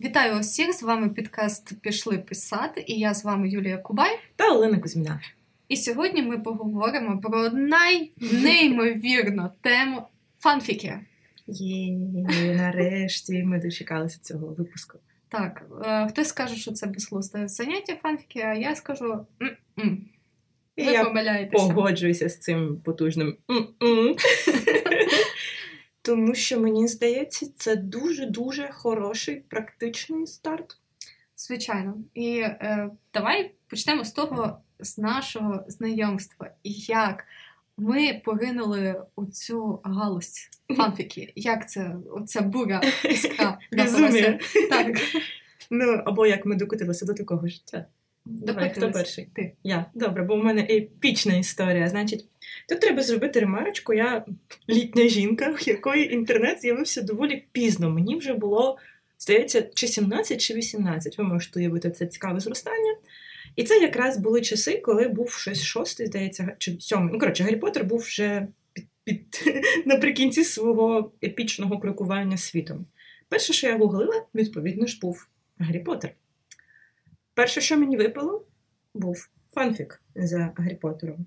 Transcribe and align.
Вітаю 0.00 0.40
усіх! 0.40 0.72
З 0.72 0.82
вами 0.82 1.08
підкаст 1.08 1.80
Пішли 1.80 2.18
писати, 2.18 2.84
і 2.86 2.98
я 2.98 3.14
з 3.14 3.24
вами 3.24 3.48
Юлія 3.48 3.78
Кубай 3.78 4.18
та 4.36 4.52
Олена 4.52 4.78
Кузьміна. 4.78 5.20
І 5.68 5.76
сьогодні 5.76 6.22
ми 6.22 6.38
поговоримо 6.38 7.20
про 7.20 7.50
найнеймовірну 7.50 9.50
тему 9.60 10.02
фанфіки. 10.38 11.00
Є, 11.46 11.92
нарешті 12.56 13.42
ми 13.42 13.60
дочекалися 13.60 14.18
цього 14.22 14.46
випуску. 14.46 14.98
Так, 15.28 15.62
е, 15.84 16.08
хтось 16.08 16.28
скаже, 16.28 16.56
що 16.56 16.72
це 16.72 16.86
безглузде 16.86 17.48
заняття 17.48 17.96
фанфіки, 18.02 18.40
а 18.40 18.54
я 18.54 18.74
скажу. 18.74 19.26
М-м. 19.42 20.06
Ви 20.76 20.84
я 20.84 21.04
помиляєтеся. 21.04 21.66
Погоджуюся 21.66 22.28
з 22.28 22.38
цим 22.38 22.80
потужним. 22.84 23.36
М-м. 23.50 24.16
Тому 26.06 26.34
що 26.34 26.60
мені 26.60 26.88
здається, 26.88 27.46
це 27.56 27.76
дуже-дуже 27.76 28.68
хороший 28.72 29.36
практичний 29.36 30.26
старт. 30.26 30.78
Звичайно. 31.36 31.94
І 32.14 32.38
е, 32.38 32.90
давай 33.14 33.52
почнемо 33.66 34.04
з 34.04 34.12
того, 34.12 34.58
з 34.78 34.98
нашого 34.98 35.64
знайомства. 35.68 36.50
Як 36.88 37.24
ми 37.76 38.22
поринули 38.24 39.02
у 39.16 39.26
цю 39.26 39.80
галузь 39.84 40.48
фанфіки. 40.76 41.32
Як 41.36 41.70
це 41.70 41.96
оця 42.10 42.40
буря 42.40 42.80
іскра. 43.10 43.58
Так. 44.70 44.96
Ну, 45.70 46.02
або 46.04 46.26
як 46.26 46.46
ми 46.46 46.54
докотилися 46.54 47.06
до 47.06 47.14
такого 47.14 47.48
життя. 47.48 47.86
Давай, 48.26 48.72
хто 48.76 48.90
перший? 48.90 49.28
Ти. 49.32 49.52
Я. 49.64 49.86
Добре, 49.94 50.22
бо 50.22 50.36
в 50.36 50.44
мене 50.44 50.62
епічна 50.70 51.36
історія. 51.36 51.88
Значить, 51.88 52.24
тут 52.68 52.80
треба 52.80 53.02
зробити 53.02 53.40
ремарочку. 53.40 53.94
Я 53.94 54.24
літня 54.68 55.08
жінка, 55.08 55.56
в 55.58 55.68
якої 55.68 56.14
інтернет 56.14 56.60
з'явився 56.60 57.02
доволі 57.02 57.44
пізно. 57.52 57.90
Мені 57.90 58.16
вже 58.16 58.34
було, 58.34 58.78
здається, 59.18 59.62
чи 59.74 59.86
17, 59.86 60.40
чи 60.40 60.54
18. 60.54 61.18
Ви 61.18 61.24
можете 61.24 61.60
уявити 61.60 61.90
це 61.90 62.06
цікаве 62.06 62.40
зростання. 62.40 62.96
І 63.56 63.64
це 63.64 63.78
якраз 63.78 64.18
були 64.18 64.40
часи, 64.40 64.80
коли 64.84 65.08
був 65.08 65.32
щось 65.32 65.62
шостий, 65.62 66.06
здається, 66.06 66.52
чи 66.58 66.76
сьомий. 66.80 67.12
Ну, 67.12 67.18
коротше, 67.18 67.44
Гаррі 67.44 67.56
Поттер 67.56 67.84
був 67.84 67.98
вже 67.98 68.46
під, 68.72 68.86
під, 69.04 69.42
наприкінці 69.86 70.44
свого 70.44 71.12
епічного 71.24 71.78
крокування 71.78 72.36
світом. 72.36 72.86
Перше, 73.28 73.52
що 73.52 73.66
я 73.66 73.78
гуглила, 73.78 74.24
відповідно 74.34 74.86
ж, 74.86 74.98
був 75.00 75.28
Гаррі 75.58 75.78
Поттер. 75.78 76.10
Перше, 77.36 77.60
що 77.60 77.78
мені 77.78 77.96
випало, 77.96 78.44
був 78.94 79.28
фанфік 79.54 80.02
за 80.14 80.52
Гаррі 80.56 80.74
Поттером. 80.74 81.26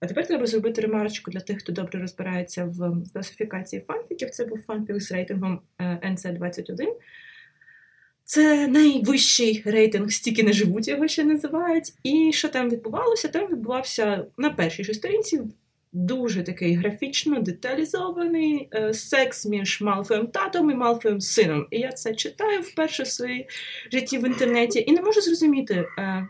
А 0.00 0.06
тепер 0.06 0.26
треба 0.26 0.46
зробити 0.46 0.80
ремарочку 0.80 1.30
для 1.30 1.40
тих, 1.40 1.58
хто 1.58 1.72
добре 1.72 2.00
розбирається 2.00 2.64
в 2.64 2.96
класифікації 3.12 3.82
фанфіків. 3.82 4.30
Це 4.30 4.44
був 4.44 4.62
фанфік 4.62 5.02
з 5.02 5.12
рейтингом 5.12 5.60
NC21. 5.80 6.82
Е, 6.82 6.86
Це 8.24 8.68
найвищий 8.68 9.62
рейтинг, 9.64 10.12
стільки 10.12 10.42
не 10.42 10.52
живуть, 10.52 10.88
його 10.88 11.08
ще 11.08 11.24
називають. 11.24 11.92
І 12.02 12.32
що 12.32 12.48
там 12.48 12.70
відбувалося? 12.70 13.28
Там 13.28 13.48
відбувався 13.48 14.26
на 14.36 14.50
першій 14.50 14.84
ж 14.84 14.94
сторінці 14.94 15.40
дуже 15.92 16.42
такий 16.42 16.74
графічно 16.74 17.40
деталізований 17.40 18.68
е, 18.74 18.94
секс 18.94 19.46
між 19.46 19.80
Малфоєм 19.80 20.26
татом 20.26 20.70
і 20.70 20.74
Малфоєм 20.74 21.20
сином. 21.20 21.66
І 21.70 21.78
я 21.78 21.92
це 21.92 22.14
читаю 22.14 22.60
вперше 22.60 23.02
в 23.02 23.06
своїй 23.06 23.48
житті 23.92 24.18
в 24.18 24.26
інтернеті 24.26 24.84
і 24.86 24.92
не 24.92 25.02
можу 25.02 25.20
зрозуміти, 25.20 25.84
е, 25.98 26.28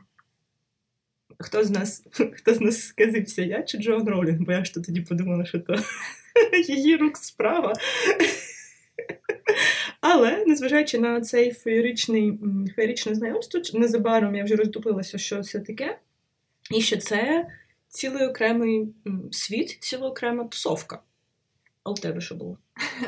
хто 1.39 1.65
з 1.65 1.71
нас 1.71 2.07
хто 2.37 2.55
з 2.55 2.61
нас 2.61 2.83
сказився, 2.83 3.43
я 3.43 3.63
чи 3.63 3.79
Джон 3.79 4.09
Роулінг, 4.09 4.41
бо 4.41 4.53
я 4.53 4.65
ж 4.65 4.75
то 4.75 4.81
тоді 4.81 5.01
подумала, 5.01 5.45
що 5.45 5.59
то 5.59 5.75
її 6.69 6.97
рук 6.97 7.17
справа. 7.17 7.73
Але, 10.01 10.45
незважаючи 10.47 10.99
на 10.99 11.21
цей 11.21 11.53
феєричний, 11.53 12.39
феєричне 12.77 13.15
знайомство, 13.15 13.61
незабаром 13.75 14.35
я 14.35 14.45
вже 14.45 14.57
роздупилася, 14.57 15.19
що 15.19 15.43
це 15.43 15.61
таке, 15.61 15.99
і 16.71 16.81
що 16.81 16.97
це 16.97 17.47
цілий 17.89 18.27
окремий 18.27 18.95
світ, 19.31 19.79
ціла 19.81 20.09
окрема 20.09 20.45
тусовка. 20.45 21.01
А 21.85 21.91
у 21.91 21.95
тебе 21.95 22.21
що 22.21 22.35
було? 22.35 22.59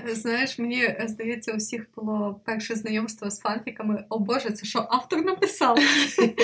Знаєш, 0.06 0.58
мені 0.58 0.96
здається, 1.06 1.52
у 1.52 1.56
всіх 1.56 1.86
було 1.96 2.40
перше 2.44 2.74
знайомство 2.74 3.30
з 3.30 3.38
фанфіками. 3.38 4.04
О 4.08 4.18
Боже, 4.18 4.50
це 4.50 4.66
що 4.66 4.86
автор 4.90 5.24
написав? 5.24 5.78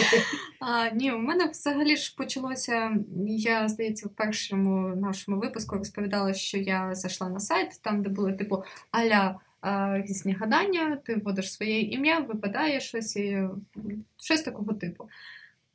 а, 0.61 0.89
Ні, 0.91 1.13
у 1.13 1.19
мене 1.19 1.47
взагалі 1.47 1.97
ж 1.97 2.15
почалося. 2.17 2.97
Я, 3.27 3.69
здається, 3.69 4.09
в 4.09 4.11
першому 4.11 4.97
нашому 4.97 5.41
випуску 5.41 5.77
розповідала, 5.77 6.35
що 6.35 6.59
я 6.59 6.95
зайшла 6.95 7.29
на 7.29 7.41
сайт, 7.41 7.81
там, 7.83 8.03
де 8.03 8.09
були, 8.09 8.33
типу, 8.33 8.65
аля 8.91 9.41
різні 9.95 10.33
гадання, 10.33 10.99
ти 11.05 11.17
вводиш 11.17 11.53
своє 11.53 11.81
ім'я, 11.81 12.19
випадає 12.19 12.81
щось 12.81 13.17
і 13.17 13.49
щось 14.17 14.43
такого 14.43 14.73
типу. 14.73 15.09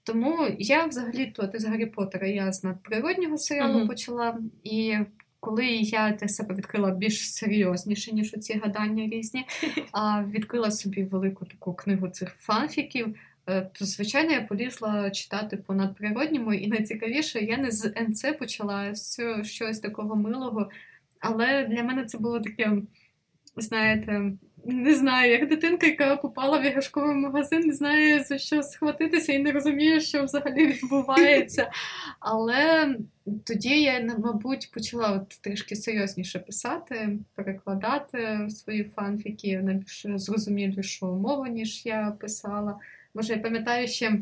Тому 0.04 0.48
я 0.60 0.86
взагалі-то 0.86 1.50
з 1.54 1.66
Гаррі 1.66 1.86
Поттера 1.86 2.28
я 2.28 2.52
з 2.52 2.64
надприроднього 2.64 3.38
серіалу 3.38 3.80
uh-huh. 3.80 3.88
почала. 3.88 4.40
І 4.64 4.98
коли 5.42 5.66
я 5.68 6.12
для 6.12 6.28
себе 6.28 6.56
відкрила 6.56 6.92
більш 6.92 7.34
серйозніше, 7.34 8.12
ніж 8.12 8.34
оці 8.34 8.54
гадання 8.64 9.08
різні, 9.08 9.46
а 9.92 10.24
відкрила 10.24 10.72
собі 10.72 11.04
велику 11.04 11.46
таку 11.46 11.74
книгу 11.74 12.10
цих 12.10 12.30
фанфіків, 12.38 13.16
е, 13.48 13.62
то, 13.62 13.86
звичайно, 13.86 14.32
я 14.32 14.42
полізла 14.42 15.12
читати 15.12 15.58
по 15.58 15.74
надприродньому, 15.74 16.54
і 16.54 16.68
найцікавіше, 16.68 17.40
я 17.40 17.58
не 17.58 17.72
з 17.72 17.94
НЦ 18.02 18.26
почала 18.40 18.96
з 18.96 19.20
щось 19.44 19.80
такого 19.80 20.16
милого. 20.16 20.70
Але 21.20 21.66
для 21.66 21.84
мене 21.84 22.06
це 22.06 22.18
було 22.18 22.40
таке, 22.40 22.78
знаєте, 23.56 24.32
не 24.66 24.96
знаю, 24.96 25.32
як 25.32 25.50
дитинка, 25.50 25.86
яка 25.86 26.16
попала 26.16 26.60
в 26.60 26.66
іграшковий 26.66 27.16
магазин, 27.16 27.60
не 27.60 27.74
знає 27.74 28.24
за 28.24 28.38
що 28.38 28.64
схватитися 28.64 29.34
і 29.34 29.40
не 29.40 29.52
розуміє, 29.52 30.02
що 30.02 30.24
взагалі 30.24 30.68
відбувається. 30.68 31.72
Але 32.20 32.96
тоді 33.46 33.82
я, 33.82 34.16
мабуть, 34.18 34.72
почала 34.74 35.12
от 35.12 35.30
трішки 35.42 35.76
серйозніше 35.76 36.40
писати, 36.40 37.18
перекладати 37.36 38.48
свої 38.50 38.84
фанфіки 38.84 39.62
на 39.62 39.74
більш 39.74 40.06
зрозумілішу 40.16 41.06
мову, 41.06 41.46
ніж 41.46 41.86
я 41.86 42.18
писала. 42.20 42.80
Може, 43.14 43.34
я 43.34 43.40
пам'ятаю 43.40 43.88
ще. 43.88 44.22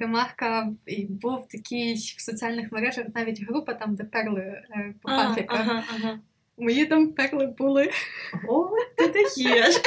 Ремарка 0.00 0.72
був 1.08 1.48
такий 1.48 1.94
в 1.94 2.20
соціальних 2.20 2.72
мережах 2.72 3.06
навіть 3.14 3.42
група, 3.42 3.74
там, 3.74 3.94
де 3.94 4.04
перли 4.04 4.40
е, 4.40 4.94
по 5.02 5.08
фанфіках. 5.08 5.60
Ага, 5.60 5.84
ага. 5.96 6.18
Мої 6.60 6.86
там 6.86 7.08
пекли 7.08 7.46
були. 7.58 7.90
О, 8.48 8.68
ти 8.96 9.06
даєш. 9.08 9.80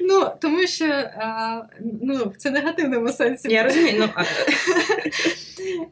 Ну, 0.00 0.30
тому 0.40 0.66
що 0.66 0.84
а, 1.16 1.62
ну, 2.02 2.32
це 2.38 2.50
негативному 2.50 3.08
сенсі. 3.08 3.52
Я 3.52 3.62
розумію. 3.62 3.94
ну, 3.98 4.08
а... 4.14 4.24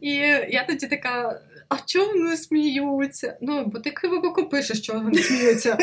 І 0.00 0.10
я 0.48 0.65
тоді 0.69 0.87
така. 0.87 1.41
А 1.69 1.76
чого 1.87 2.12
вони 2.12 2.37
сміються? 2.37 3.37
Ну, 3.41 3.65
бо 3.66 3.78
ти 3.78 3.91
криво 3.91 4.48
пишеш, 4.50 4.82
що 4.82 4.93
вони 4.93 5.22
сміються. 5.22 5.78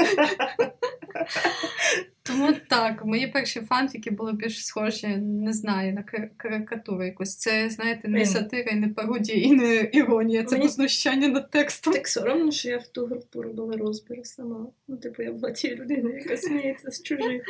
Тому 2.24 2.54
так, 2.70 3.06
мої 3.06 3.28
перші 3.28 3.62
фанфіки 3.62 4.12
були 4.12 4.34
більш 4.34 4.66
схожі, 4.66 5.08
не 5.18 5.54
знаю, 5.54 5.94
на 5.94 6.04
карикатуру 6.38 7.04
якусь. 7.06 7.36
Це, 7.36 7.70
знаєте, 7.70 8.08
не 8.08 8.26
сатира, 8.26 8.72
не 8.72 8.88
пародія 8.88 9.38
і 9.38 9.52
не 9.52 9.90
іронія, 9.94 10.44
це 10.44 10.58
Мені... 10.58 10.70
знущання 10.70 11.28
над 11.28 11.52
текстом. 11.52 11.94
Так 11.94 12.08
соромно, 12.08 12.52
що 12.52 12.70
я 12.70 12.78
в 12.78 12.88
ту 12.88 13.06
групу 13.06 13.42
робила 13.42 13.78
розбір 13.78 14.20
сама. 14.24 14.68
Ну, 14.88 14.98
типу, 14.98 15.24
я 15.24 15.32
була 15.32 15.52
тією 15.52 15.80
людиною, 15.80 16.18
яка 16.18 16.38
сміється 16.38 16.92
з 16.92 17.04
чужих. 17.04 17.44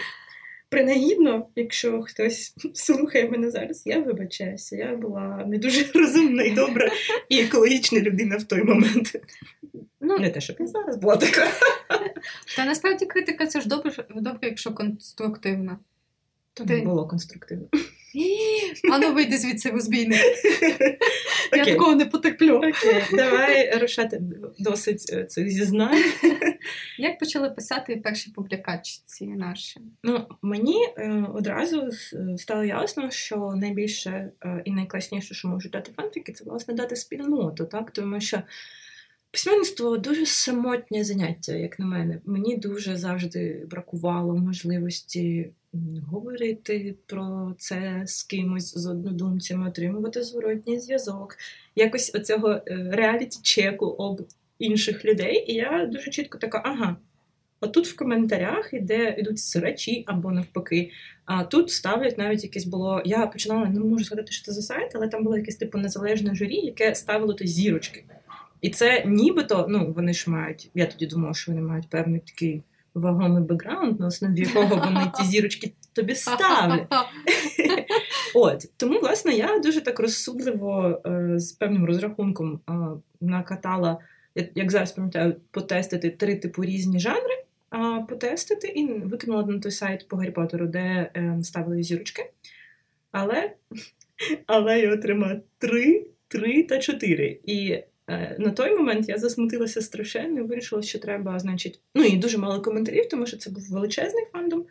Принагідно, 0.69 1.47
якщо 1.55 2.01
хтось 2.01 2.53
слухає 2.73 3.29
мене 3.29 3.51
зараз, 3.51 3.83
я 3.85 3.99
вибачаюся. 3.99 4.75
Я 4.75 4.95
була 4.95 5.45
не 5.47 5.57
дуже 5.57 5.85
розумна 5.93 6.43
і 6.43 6.51
добра 6.51 6.91
і 7.29 7.39
екологічна 7.39 7.99
людина 7.99 8.37
в 8.37 8.43
той 8.43 8.63
момент. 8.63 9.15
Ну, 10.07 10.17
Не 10.17 10.29
те, 10.29 10.41
щоб 10.41 10.55
я 10.59 10.67
зараз 10.67 10.97
була 10.97 11.17
така. 11.17 11.47
Та 12.55 12.65
насправді 12.65 13.05
критика 13.05 13.47
це 13.47 13.61
ж 13.61 13.67
добре, 13.67 13.91
добре 14.15 14.39
якщо 14.41 14.73
конструктивна. 14.73 15.77
То 16.53 16.65
не 16.65 16.81
було 16.81 17.07
конструктивно. 17.07 17.67
Ану, 18.93 19.13
вийди 19.13 19.37
звідси 19.37 19.69
розбійник. 19.69 20.21
Я 21.57 21.65
такого 21.65 21.95
не 21.95 22.05
потерплю. 22.05 22.55
Окей, 22.55 23.03
Давай 23.13 23.79
рушати 23.79 24.21
досить 24.59 25.13
е, 25.13 25.23
цих 25.23 25.49
зізнань. 25.49 26.03
Як 26.97 27.19
почали 27.19 27.49
писати 27.49 28.01
перші 28.03 28.31
публікації 28.31 29.35
наші? 29.35 29.79
Ну, 30.03 30.27
Мені 30.41 30.87
е, 30.97 31.25
одразу 31.33 31.89
стало 32.37 32.63
ясно, 32.63 33.11
що 33.11 33.53
найбільше 33.55 34.31
е, 34.45 34.61
і 34.65 34.71
найкласніше, 34.71 35.33
що 35.33 35.47
можуть 35.47 35.71
дати 35.71 35.91
фанфіки, 35.91 36.31
це 36.31 36.43
власне 36.43 36.73
дати 36.73 36.95
спільноту, 36.95 37.65
так? 37.65 37.91
Тому 37.91 38.21
що. 38.21 38.41
Письменництво 39.37 39.97
дуже 39.97 40.25
самотнє 40.25 41.03
заняття, 41.03 41.53
як 41.53 41.79
на 41.79 41.85
мене. 41.85 42.21
Мені 42.25 42.57
дуже 42.57 42.97
завжди 42.97 43.65
бракувало 43.69 44.35
можливості 44.35 45.49
говорити 46.07 46.95
про 47.05 47.55
це 47.57 48.03
з 48.05 48.23
кимось, 48.23 48.77
з 48.77 48.85
однодумцями, 48.85 49.67
отримувати 49.67 50.23
зворотній 50.23 50.79
зв'язок, 50.79 51.37
якось 51.75 52.15
оцього 52.15 52.61
реаліті-чеку 52.67 53.85
об 53.85 54.27
інших 54.59 55.05
людей. 55.05 55.51
І 55.51 55.53
я 55.53 55.85
дуже 55.85 56.11
чітко 56.11 56.37
така, 56.37 56.61
ага, 56.65 56.97
От 57.61 57.71
тут 57.71 57.87
в 57.87 57.95
коментарях 57.95 58.69
іде 58.73 59.15
йдуть 59.17 59.39
сирачі 59.39 60.03
або 60.07 60.31
навпаки. 60.31 60.91
А 61.25 61.43
тут 61.43 61.71
ставлять 61.71 62.17
навіть 62.17 62.43
якесь 62.43 62.65
було. 62.65 63.01
Я 63.05 63.27
починала 63.27 63.65
не 63.65 63.79
можу 63.79 64.05
сказати, 64.05 64.31
що 64.31 64.45
це 64.45 64.51
за 64.51 64.61
сайт, 64.61 64.91
але 64.95 65.07
там 65.07 65.23
було 65.23 65.37
якесь 65.37 65.55
типу 65.55 65.77
незалежне 65.77 66.35
журі, 66.35 66.55
яке 66.55 66.95
ставило 66.95 67.33
то 67.33 67.45
зірочки. 67.45 68.03
І 68.61 68.69
це 68.69 69.03
нібито, 69.05 69.65
ну 69.69 69.93
вони 69.95 70.13
ж 70.13 70.29
мають. 70.29 70.71
Я 70.73 70.85
тоді 70.85 71.05
думала, 71.07 71.33
що 71.33 71.51
вони 71.51 71.63
мають 71.63 71.89
певний 71.89 72.19
такий 72.19 72.63
вагомий 72.93 73.43
бекграунд, 73.43 73.99
на 73.99 74.07
основі 74.07 74.39
якого 74.39 74.75
вони 74.75 75.11
ті 75.17 75.23
зірочки 75.23 75.73
тобі 75.93 76.15
ставлять. 76.15 76.87
От 78.35 78.69
тому, 78.77 78.99
власне, 78.99 79.33
я 79.33 79.59
дуже 79.59 79.81
так 79.81 79.99
розсудливо 79.99 81.01
е, 81.05 81.39
з 81.39 81.51
певним 81.51 81.85
розрахунком 81.85 82.59
е, 82.69 82.73
накатала, 83.21 83.97
як 84.55 84.71
зараз 84.71 84.91
пам'ятаю, 84.91 85.35
потестити 85.51 86.09
три 86.09 86.35
типу 86.35 86.65
різні 86.65 86.99
жанри 86.99 87.37
потестити 88.09 88.67
і 88.67 88.87
викинула 88.87 89.43
на 89.43 89.59
той 89.59 89.71
сайт 89.71 90.07
по 90.07 90.17
Гаррі 90.17 90.31
Поттеру, 90.31 90.67
де 90.67 90.79
е, 91.15 91.39
ставили 91.43 91.83
зірочки. 91.83 92.31
Але 93.11 93.51
але 94.45 94.79
я 94.79 94.93
отримала 94.93 95.41
три, 95.57 96.05
три 96.27 96.63
та 96.63 96.79
чотири. 96.79 97.39
І 97.43 97.83
на 98.37 98.51
той 98.51 98.75
момент 98.75 99.09
я 99.09 99.17
засмутилася 99.17 99.81
страшенно 99.81 100.39
і 100.39 100.43
вирішила, 100.43 100.81
що 100.81 100.99
треба, 100.99 101.39
значить, 101.39 101.79
ну 101.95 102.03
і 102.03 102.17
дуже 102.17 102.37
мало 102.37 102.61
коментарів, 102.61 103.09
тому 103.09 103.25
що 103.25 103.37
це 103.37 103.49
був 103.49 103.63
величезний 103.71 104.25
фандом. 104.31 104.65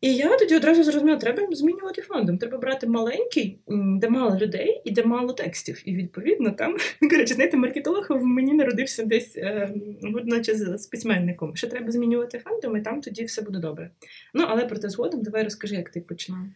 І 0.00 0.14
я 0.14 0.36
тоді 0.36 0.56
одразу 0.56 0.84
зрозуміла, 0.84 1.18
треба 1.18 1.48
змінювати 1.50 2.02
фандом. 2.02 2.38
Треба 2.38 2.58
брати 2.58 2.86
маленький, 2.86 3.58
де 3.68 4.08
мало 4.08 4.38
людей 4.38 4.82
і 4.84 4.90
де 4.90 5.04
мало 5.04 5.32
текстів. 5.32 5.82
І 5.84 5.96
відповідно 5.96 6.50
там 6.50 6.76
коротше, 7.10 7.34
знаєте, 7.34 7.56
маркетолог 7.56 8.06
в 8.10 8.24
мені 8.24 8.52
народився 8.52 9.04
десь 9.04 9.36
е, 9.36 9.72
водночас 10.02 10.58
з 10.82 10.86
письменником. 10.86 11.56
Що 11.56 11.66
треба 11.66 11.92
змінювати 11.92 12.38
фандом, 12.38 12.76
і 12.76 12.80
там 12.80 13.00
тоді 13.00 13.24
все 13.24 13.42
буде 13.42 13.58
добре. 13.58 13.90
Ну 14.34 14.44
але 14.48 14.66
проте 14.66 14.88
згодом 14.88 15.22
давай 15.22 15.44
розкажи, 15.44 15.74
як 15.74 15.90
ти 15.90 16.00
починала. 16.00 16.46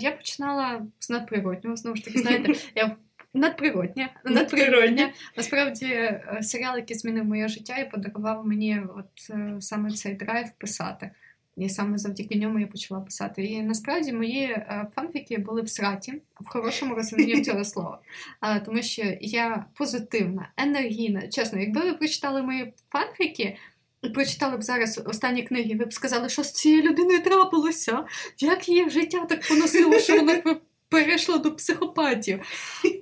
Я 0.00 0.12
починала 0.12 0.86
з 0.98 1.10
надприроднього. 1.10 1.76
Знову 1.76 1.96
ж 1.96 2.04
таки, 2.04 2.18
знаєте, 2.18 2.52
я 2.74 2.96
надприродня. 3.34 4.10
Надприродня. 4.24 5.12
Насправді 5.36 5.86
е, 5.86 6.38
серіал, 6.42 6.76
який 6.76 6.96
змінив 6.96 7.24
моє 7.24 7.48
життя, 7.48 7.76
і 7.76 7.90
подарував 7.90 8.46
мені 8.46 8.80
от 8.96 9.30
е, 9.30 9.56
саме 9.60 9.90
цей 9.90 10.14
драйв 10.14 10.46
писати. 10.58 11.10
І 11.56 11.68
саме 11.68 11.98
завдяки 11.98 12.38
ньому 12.38 12.58
я 12.58 12.66
почала 12.66 13.00
писати. 13.00 13.44
І 13.44 13.62
насправді 13.62 14.12
мої 14.12 14.42
е, 14.42 14.86
фанфіки 14.94 15.38
були 15.38 15.62
в 15.62 15.68
сраті, 15.70 16.22
в 16.40 16.48
хорошому 16.48 16.94
розумінні 16.94 17.42
цього 17.42 17.64
слова. 17.64 18.00
А, 18.40 18.60
Тому 18.60 18.82
що 18.82 19.02
я 19.20 19.64
позитивна, 19.74 20.48
енергійна. 20.56 21.28
Чесно, 21.28 21.60
якби 21.60 21.80
ви 21.80 21.92
прочитали 21.92 22.42
мої 22.42 22.72
фанфіки, 22.88 23.56
і 24.02 24.08
прочитали 24.08 24.56
б 24.56 24.62
зараз 24.62 25.02
останні 25.06 25.42
книги, 25.42 25.74
ви 25.74 25.84
б 25.84 25.92
сказали, 25.92 26.28
що 26.28 26.42
з 26.42 26.52
цією 26.52 26.82
людиною 26.82 27.22
трапилося, 27.22 28.04
як 28.38 28.68
її 28.68 28.90
життя 28.90 29.26
так 29.28 29.48
поносило, 29.48 29.98
що 29.98 30.16
вона 30.16 30.42
перейшло 30.94 31.38
до 31.38 31.56
психопатів. 31.56 32.40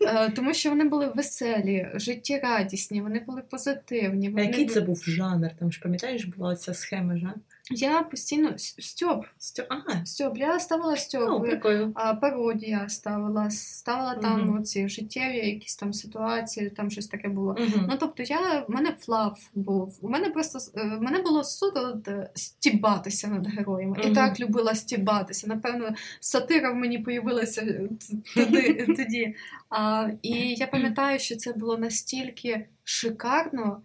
Е, 0.03 0.31
тому 0.31 0.55
що 0.55 0.71
вони 0.71 0.85
були 0.85 1.12
веселі, 1.15 1.89
життєрадісні, 1.94 3.03
вони 3.03 3.21
були 3.27 3.43
позитивні. 3.50 4.29
Вони 4.29 4.43
а 4.43 4.44
який 4.44 4.65
були... 4.65 4.75
це 4.75 4.81
був 4.81 5.03
жанр? 5.06 5.50
Там 5.59 5.73
ж 5.73 5.81
пам'ятаєш, 5.83 6.25
була 6.25 6.56
ця 6.56 6.75
схема 6.75 7.17
жанр? 7.17 7.35
Я 7.75 8.03
постійно 8.03 8.53
Стьоп. 8.57 9.25
Стьоп. 9.39 9.67
Ага. 9.69 10.07
Стьоп. 10.07 10.39
Я 10.39 10.61
ставила 10.61 10.97
Стьоп. 10.97 11.47
А 11.95 12.15
пародія 12.15 12.89
ставила, 12.89 13.51
ставила 13.51 14.15
там 14.15 14.49
угу. 14.49 14.59
оці 14.59 14.89
життєві 14.89 15.47
якісь 15.47 15.77
там 15.77 15.93
ситуації, 15.93 16.71
там 16.71 16.91
щось 16.91 17.07
таке 17.07 17.29
було. 17.29 17.57
Угу. 17.59 17.87
Ну 17.89 17.97
тобто, 18.01 18.23
я 18.23 18.65
в 18.69 18.71
мене 18.71 18.97
флав 19.01 19.39
був. 19.55 19.99
У 20.03 20.09
мене 20.09 20.31
просто 20.31 20.59
в 20.75 21.03
мене 21.03 21.23
було 21.23 21.45
суто 21.45 22.01
стібатися 22.35 23.29
над 23.29 23.47
героями. 23.47 23.97
Угу. 24.01 24.09
І 24.09 24.15
так 24.15 24.41
любила 24.41 24.75
стібатися. 24.75 25.47
Напевно, 25.47 25.95
сатира 26.21 26.73
в 26.73 26.75
мені 26.75 26.99
появилася 26.99 27.89
тоді. 28.35 28.95
тоді. 28.97 29.35
А, 29.71 30.09
І 30.23 30.55
я 30.55 30.67
пам'ятаю, 30.67 31.19
що 31.19 31.37
це 31.37 31.53
було 31.53 31.79
настільки 31.79 32.67
шикарно 32.85 33.83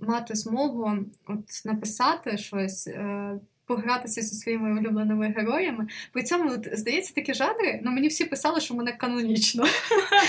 мати 0.00 0.34
змогу 0.34 0.98
от 1.26 1.64
написати 1.64 2.38
щось. 2.38 2.86
Е, 2.86 3.38
погратися 3.66 4.22
зі 4.22 4.34
своїми 4.34 4.80
улюбленими 4.80 5.34
героями. 5.36 5.86
При 6.12 6.22
цьому, 6.22 6.50
от, 6.50 6.68
здається, 6.72 7.14
такі 7.14 7.34
жанри, 7.34 7.80
ну 7.82 7.90
мені 7.90 8.08
всі 8.08 8.24
писали, 8.24 8.60
що 8.60 8.72
в 8.72 8.74
мене 8.74 8.92
канонічно. 8.92 9.64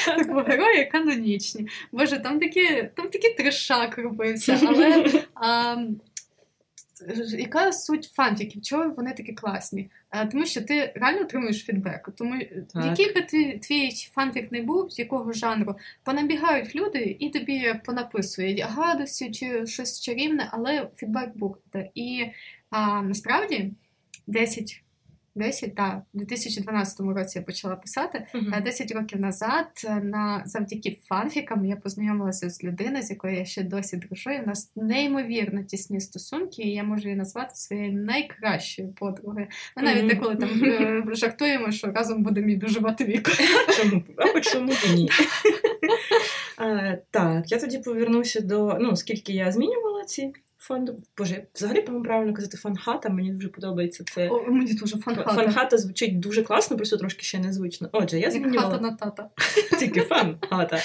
Так, 0.06 0.48
герої 0.48 0.86
канонічні. 0.86 1.68
Боже, 1.92 2.20
там 2.20 2.40
такі 2.40 2.90
там 2.96 3.10
такий 3.10 3.34
трешак 3.34 3.98
робився, 3.98 4.60
але 4.68 5.06
а, 5.36 5.76
яка 7.38 7.72
суть 7.72 8.06
фанфіків? 8.14 8.62
Чого 8.62 8.90
вони 8.90 9.14
такі 9.14 9.34
класні? 9.34 9.90
А, 10.14 10.26
тому 10.26 10.46
що 10.46 10.62
ти 10.62 10.92
реально 10.96 11.22
отримуєш 11.22 11.66
фідбек. 11.66 12.10
Тому 12.18 12.42
так. 12.74 12.86
який 12.86 13.14
би 13.14 13.22
твій, 13.22 13.58
твій 13.58 13.92
фанфік 13.92 14.52
не 14.52 14.62
був, 14.62 14.92
з 14.92 15.00
якого 15.00 15.34
жанру, 15.34 15.76
понабігають 16.04 16.76
люди 16.76 17.18
і 17.20 17.30
тобі 17.30 17.74
понаписують 17.86 18.60
гадості 18.60 19.32
чи 19.32 19.66
щось 19.66 20.02
чарівне, 20.02 20.50
але 20.52 20.90
фідбек 20.96 21.38
буде. 21.38 21.90
І 21.96 22.26
а, 22.70 23.02
насправді 23.02 23.72
10 24.28 24.83
10, 25.36 25.76
так, 25.76 26.02
у 26.14 26.18
2012 26.18 27.00
році 27.00 27.40
я 27.40 27.46
почала 27.46 27.76
писати. 27.76 28.28
Uh-huh. 28.34 28.64
10 28.64 28.92
років 28.92 29.20
назад, 29.20 29.68
е, 29.86 29.96
на 29.96 30.44
завдяки 30.46 31.00
фанфікам, 31.10 31.66
я 31.66 31.76
познайомилася 31.76 32.50
з 32.50 32.64
людиною, 32.64 33.04
з 33.04 33.10
якою 33.10 33.38
я 33.38 33.46
ще 33.46 33.64
досі 33.64 33.98
дружу. 33.98 34.30
І 34.30 34.42
У 34.42 34.48
нас 34.48 34.72
неймовірно 34.76 35.64
тісні 35.64 36.00
стосунки, 36.00 36.62
і 36.62 36.74
я 36.74 36.84
можу 36.84 37.04
її 37.04 37.16
назвати 37.16 37.56
своєю 37.56 37.94
найкращою 37.94 38.94
подругою. 38.94 39.48
Ми 39.78 39.84
навіть 39.84 40.08
деколи 40.08 40.36
там 40.36 40.64
е, 40.64 41.04
жартуємо, 41.16 41.72
що 41.72 41.88
разом 41.88 42.24
будемо 42.24 42.50
і 42.50 42.56
доживати 42.56 43.06
віку. 43.06 43.32
Чому? 43.78 44.04
А 44.36 44.40
чому 44.40 44.74
ні? 44.96 45.10
Так, 47.12 47.52
я 47.52 47.60
тоді 47.60 47.78
повернуся 47.78 48.42
до 48.42 48.78
ну, 48.82 48.96
скільки 48.96 49.34
я 49.34 49.52
змінювала 49.52 50.04
ці 50.04 50.34
фонду. 50.64 51.04
Боже, 51.18 51.44
взагалі, 51.56 51.82
по-моєму, 51.82 52.06
правильно 52.06 52.34
казати 52.34 52.58
фанхата, 52.58 53.10
мені 53.10 53.32
дуже 53.32 53.50
подобається 53.50 54.04
це. 54.04 54.30
О, 54.30 54.52
Мені 54.52 54.74
дуже 54.74 54.98
фанхата. 54.98 55.34
Фанхата 55.34 55.78
звучить 55.78 56.20
дуже 56.20 56.44
класно, 56.44 56.78
просто 56.78 56.98
трошки 56.98 57.24
ще 57.24 57.40
незвично. 57.40 57.90
Отже, 57.92 58.20
я 58.20 58.32
змінювала... 58.32 58.70
хата 58.70 58.82
на 58.82 58.96
тата. 58.96 59.30
Тільки 59.80 60.02
фанхата. 60.02 60.80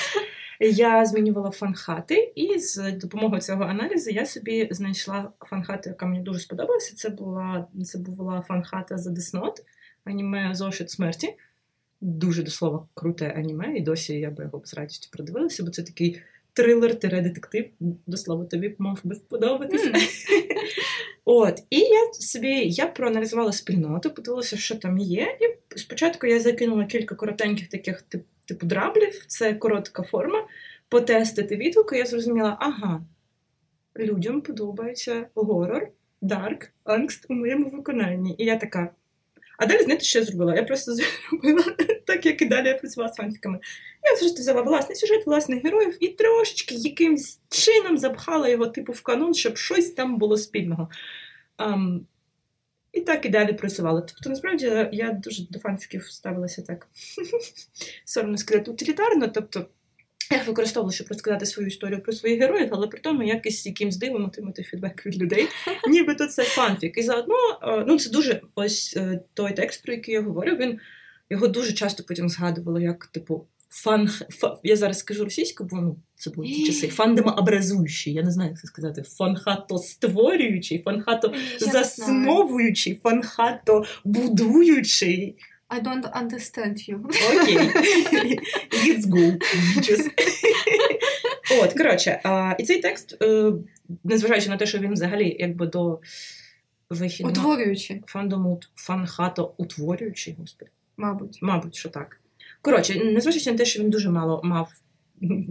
Я 0.60 1.04
змінювала 1.04 1.50
фанхати, 1.50 2.32
і 2.34 2.58
з 2.58 2.92
допомогою 2.92 3.40
цього 3.40 3.64
аналізу 3.64 4.10
я 4.10 4.26
собі 4.26 4.68
знайшла 4.70 5.32
фанхату, 5.40 5.88
яка 5.88 6.06
мені 6.06 6.20
дуже 6.20 6.40
сподобалася. 6.40 6.96
Це 6.96 7.08
була 7.08 7.66
це 7.84 7.98
була 7.98 8.40
фанхата 8.40 8.98
за 8.98 9.10
Деснот, 9.10 9.64
аніме 10.04 10.54
Зошит 10.54 10.90
смерті. 10.90 11.36
Дуже 12.00 12.42
до 12.42 12.50
слова 12.50 12.88
круте 12.94 13.34
аніме, 13.36 13.76
і 13.76 13.80
досі 13.80 14.14
я 14.14 14.30
би 14.30 14.44
його 14.44 14.62
з 14.64 14.74
радістю 14.74 15.08
продивилася, 15.12 15.64
бо 15.64 15.70
це 15.70 15.82
такий 15.82 16.22
трилер-детектив, 16.52 17.66
до 18.06 18.16
слова, 18.16 18.44
тобі 18.44 18.74
мав 18.78 19.00
би 19.04 19.14
сподобатися. 19.14 19.88
Mm. 19.88 20.08
От, 21.24 21.62
і 21.70 21.78
я 21.78 22.12
собі 22.12 22.68
я 22.68 22.86
проаналізувала 22.86 23.52
спільноту, 23.52 24.10
подивилася, 24.10 24.56
що 24.56 24.76
там 24.76 24.98
є. 24.98 25.38
І 25.40 25.78
спочатку 25.78 26.26
я 26.26 26.40
закинула 26.40 26.84
кілька 26.84 27.14
коротеньких 27.14 27.68
таких 27.68 28.02
тип, 28.02 28.24
типу 28.46 28.66
драблів, 28.66 29.24
це 29.26 29.54
коротка 29.54 30.02
форма. 30.02 30.46
Потестити 30.88 31.56
відгуки, 31.56 31.98
я 31.98 32.06
зрозуміла, 32.06 32.56
ага, 32.60 33.02
людям 33.98 34.40
подобається 34.40 35.26
горор, 35.34 35.88
дарк, 36.20 36.70
ангст 36.84 37.26
у 37.28 37.34
моєму 37.34 37.68
виконанні. 37.68 38.34
І 38.38 38.44
я 38.44 38.56
така. 38.56 38.90
А 39.58 39.66
далі, 39.66 39.82
знаєте, 39.82 40.04
що 40.04 40.18
я 40.18 40.24
зробила? 40.24 40.54
Я 40.54 40.62
просто 40.62 40.94
зробила 41.30 41.64
так, 42.06 42.26
як 42.26 42.42
і 42.42 42.44
далі 42.44 42.68
я 42.68 42.74
працювала 42.74 43.12
з 43.12 43.16
фанфіками. 43.16 43.58
Я 44.04 44.18
просто 44.18 44.40
взяла 44.40 44.62
власний 44.62 44.96
сюжет, 44.96 45.26
власних 45.26 45.64
героїв 45.64 45.96
і 46.00 46.08
трошечки 46.08 46.74
якимсь 46.74 47.40
чином 47.48 47.98
запхала 47.98 48.48
його 48.48 48.66
типу 48.66 48.92
в 48.92 49.02
канон, 49.02 49.34
щоб 49.34 49.56
щось 49.56 49.90
там 49.90 50.18
було 50.18 50.36
спільного. 50.36 50.88
Ем, 51.58 52.00
і 52.92 53.00
так 53.00 53.26
і 53.26 53.28
далі 53.28 53.52
працювала. 53.52 54.00
Тобто, 54.00 54.30
насправді, 54.30 54.88
я 54.92 55.12
дуже 55.12 55.46
до 55.50 55.58
фанфіків 55.58 56.04
ставилася 56.04 56.62
так 56.62 56.86
соромно 58.04 58.38
сказати, 58.38 58.70
утилітарно. 58.70 59.28
Тобто, 59.28 59.66
я 60.30 60.42
використовувала, 60.46 60.92
щоб 60.92 61.06
розказати 61.08 61.46
свою 61.46 61.68
історію 61.68 62.02
про 62.02 62.12
своїх 62.12 62.40
героїв, 62.40 62.68
але 62.72 62.86
при 62.86 63.00
тому 63.00 63.22
якось 63.22 63.66
якимсь 63.66 63.96
дивом 63.96 64.24
отримати 64.24 64.62
фідбек 64.62 65.06
від 65.06 65.22
людей, 65.22 65.48
нібито 65.88 66.26
це 66.26 66.44
фанфік. 66.44 66.98
І 66.98 67.02
заодно, 67.02 67.34
е, 67.62 67.84
ну 67.86 67.98
це 67.98 68.10
дуже 68.10 68.40
ось 68.54 68.96
е, 68.96 69.20
той 69.34 69.52
текст, 69.52 69.82
про 69.82 69.92
який 69.92 70.14
я 70.14 70.22
говорю, 70.22 70.56
він 70.56 70.78
його 71.30 71.48
дуже 71.48 71.72
часто 71.72 72.04
потім 72.08 72.28
згадували, 72.28 72.82
як, 72.82 73.06
типу, 73.06 73.46
фан, 73.70 74.10
я 74.62 74.76
зараз 74.76 74.98
скажу 74.98 75.24
російською, 75.24 75.68
бо 75.72 75.76
ну, 75.76 75.96
це 76.14 76.30
були 76.30 76.48
ті 76.48 76.66
часи. 76.66 76.88
Фандемообразуючий, 76.98 78.12
я 78.12 78.22
не 78.22 78.30
знаю, 78.30 78.50
як 78.50 78.60
це 78.60 78.66
сказати. 78.66 79.02
Фанхато-створюючий, 79.02 80.82
фанхато-засновуючий, 80.82 83.00
фанхато-будуючий. 83.00 85.34
I 85.70 85.80
don't 85.80 86.06
understand 86.22 86.88
you. 86.88 86.96
Окей. 87.06 87.58
Okay. 87.58 88.38
Let's 88.72 89.06
go. 89.06 89.38
От, 91.62 91.72
коротше, 91.72 92.20
а, 92.24 92.54
і 92.58 92.64
цей 92.64 92.80
текст 92.80 93.22
е, 93.22 93.52
незважаючи 94.04 94.48
на 94.48 94.56
те, 94.56 94.66
що 94.66 94.78
він 94.78 94.92
взагалі 94.92 95.36
якби 95.40 95.66
до 95.66 96.00
вихідного 96.90 97.32
Утворюючи, 97.32 98.02
фандому 98.06 98.60
фанхата 98.74 99.42
утворюючий, 99.42 100.34
господи. 100.38 100.70
мабуть. 100.96 101.38
Мабуть, 101.42 101.74
що 101.74 101.88
так. 101.88 102.20
Коротше, 102.62 103.04
незважаючи 103.04 103.52
на 103.52 103.58
те, 103.58 103.64
що 103.64 103.82
він 103.82 103.90
дуже 103.90 104.10
мало 104.10 104.40
мав 104.44 104.72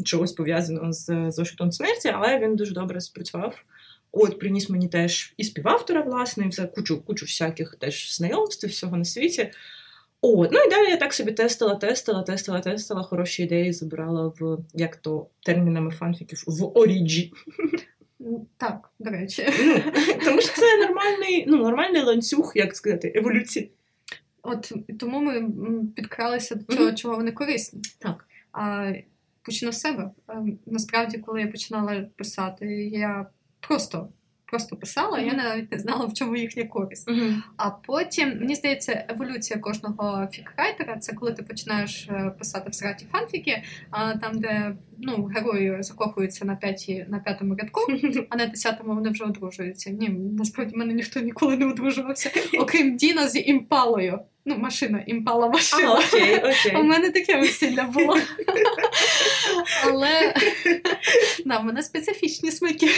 чогось 0.05 0.31
пов'язаного 0.31 0.91
з 0.93 1.31
зошитом 1.31 1.71
смерті, 1.71 2.09
але 2.15 2.39
він 2.39 2.55
дуже 2.55 2.73
добре 2.73 3.01
спрацював. 3.01 3.63
От, 4.11 4.39
приніс 4.39 4.69
мені 4.69 4.87
теж 4.87 5.33
і 5.37 5.43
співавтора, 5.43 6.01
власне, 6.01 6.45
і 6.45 6.49
все, 6.49 6.65
кучу, 6.67 7.01
кучу 7.01 7.25
всяких 7.25 7.75
теж 7.75 8.15
знайомств, 8.15 8.65
і 8.65 8.69
всього 8.69 8.97
на 8.97 9.05
світі. 9.05 9.51
От, 10.35 10.51
ну 10.51 10.59
і 10.59 10.69
далі 10.69 10.89
я 10.89 10.97
так 10.97 11.13
собі 11.13 11.31
тестила, 11.31 11.75
тестила, 11.75 12.21
тестила, 12.23 12.59
тестила, 12.59 13.03
хороші 13.03 13.43
ідеї 13.43 13.73
забирала 13.73 14.27
в, 14.39 14.57
як 14.73 14.95
то 14.95 15.27
термінами 15.45 15.91
фанфіків, 15.91 16.43
в 16.47 16.77
оріджі. 16.77 17.33
Так, 18.57 18.89
до 18.99 19.09
речі. 19.09 19.47
Ну, 19.65 19.81
тому 20.25 20.41
що 20.41 20.53
це 20.55 20.77
нормальний, 20.77 21.45
ну, 21.47 21.57
нормальний 21.57 22.01
ланцюг, 22.03 22.51
як 22.55 22.75
сказати, 22.75 23.11
еволюції. 23.15 23.71
От 24.41 24.73
тому 24.99 25.19
ми 25.19 25.49
підкралися 25.95 26.55
до 26.55 26.75
Мгм. 26.83 26.95
чого 26.95 27.15
вони 27.15 27.31
корисні. 27.31 27.81
Так. 27.99 28.25
А 28.51 28.91
почну 29.41 29.71
з 29.71 29.79
себе. 29.79 30.11
Ем, 30.27 30.59
Насправді, 30.65 31.17
коли 31.17 31.41
я 31.41 31.47
починала 31.47 32.05
писати, 32.15 32.65
я 32.87 33.25
просто. 33.59 34.09
Просто 34.47 34.75
писала, 34.75 35.19
я 35.19 35.33
навіть 35.33 35.71
не 35.71 35.79
знала, 35.79 36.05
в 36.05 36.13
чому 36.13 36.35
їхня 36.35 36.63
користь. 36.63 37.09
Угу. 37.09 37.33
А 37.57 37.69
потім, 37.69 38.39
мені 38.39 38.55
здається, 38.55 39.05
еволюція 39.09 39.59
кожного 39.59 40.27
фікрайтера 40.31 40.97
це 40.97 41.13
коли 41.13 41.31
ти 41.31 41.43
починаєш 41.43 42.07
е, 42.09 42.31
писати 42.39 42.69
в 42.69 42.75
сраті 42.75 43.05
фанфіки, 43.11 43.63
а 43.89 44.17
там, 44.17 44.39
де 44.39 44.75
ну, 44.97 45.23
герої 45.23 45.83
закохуються 45.83 46.45
на 46.45 46.55
п'яті 46.55 47.05
на 47.09 47.19
п'ятому 47.19 47.55
рядку, 47.55 47.81
а 48.29 48.35
на 48.35 48.45
десятому 48.45 48.95
вони 48.95 49.09
вже 49.09 49.23
одружуються. 49.23 49.89
Ні, 49.89 50.09
насправді 50.09 50.75
мене 50.75 50.93
ніхто 50.93 51.19
ніколи 51.19 51.57
не 51.57 51.65
одружувався, 51.65 52.31
окрім 52.59 52.97
Діна 52.97 53.27
з 53.27 53.39
імпалою. 53.39 54.19
Ну, 54.49 54.57
машина, 54.57 55.03
імпала 55.07 55.47
машина. 55.49 55.87
А, 55.87 55.99
окей, 55.99 56.37
окей. 56.37 56.75
У 56.75 56.83
мене 56.83 57.09
таке 57.09 57.37
весілля 57.37 57.83
було. 57.83 58.17
Але 59.83 60.33
да, 61.45 61.59
в 61.59 61.65
мене 61.65 61.83
специфічні 61.83 62.51
смаки. 62.51 62.89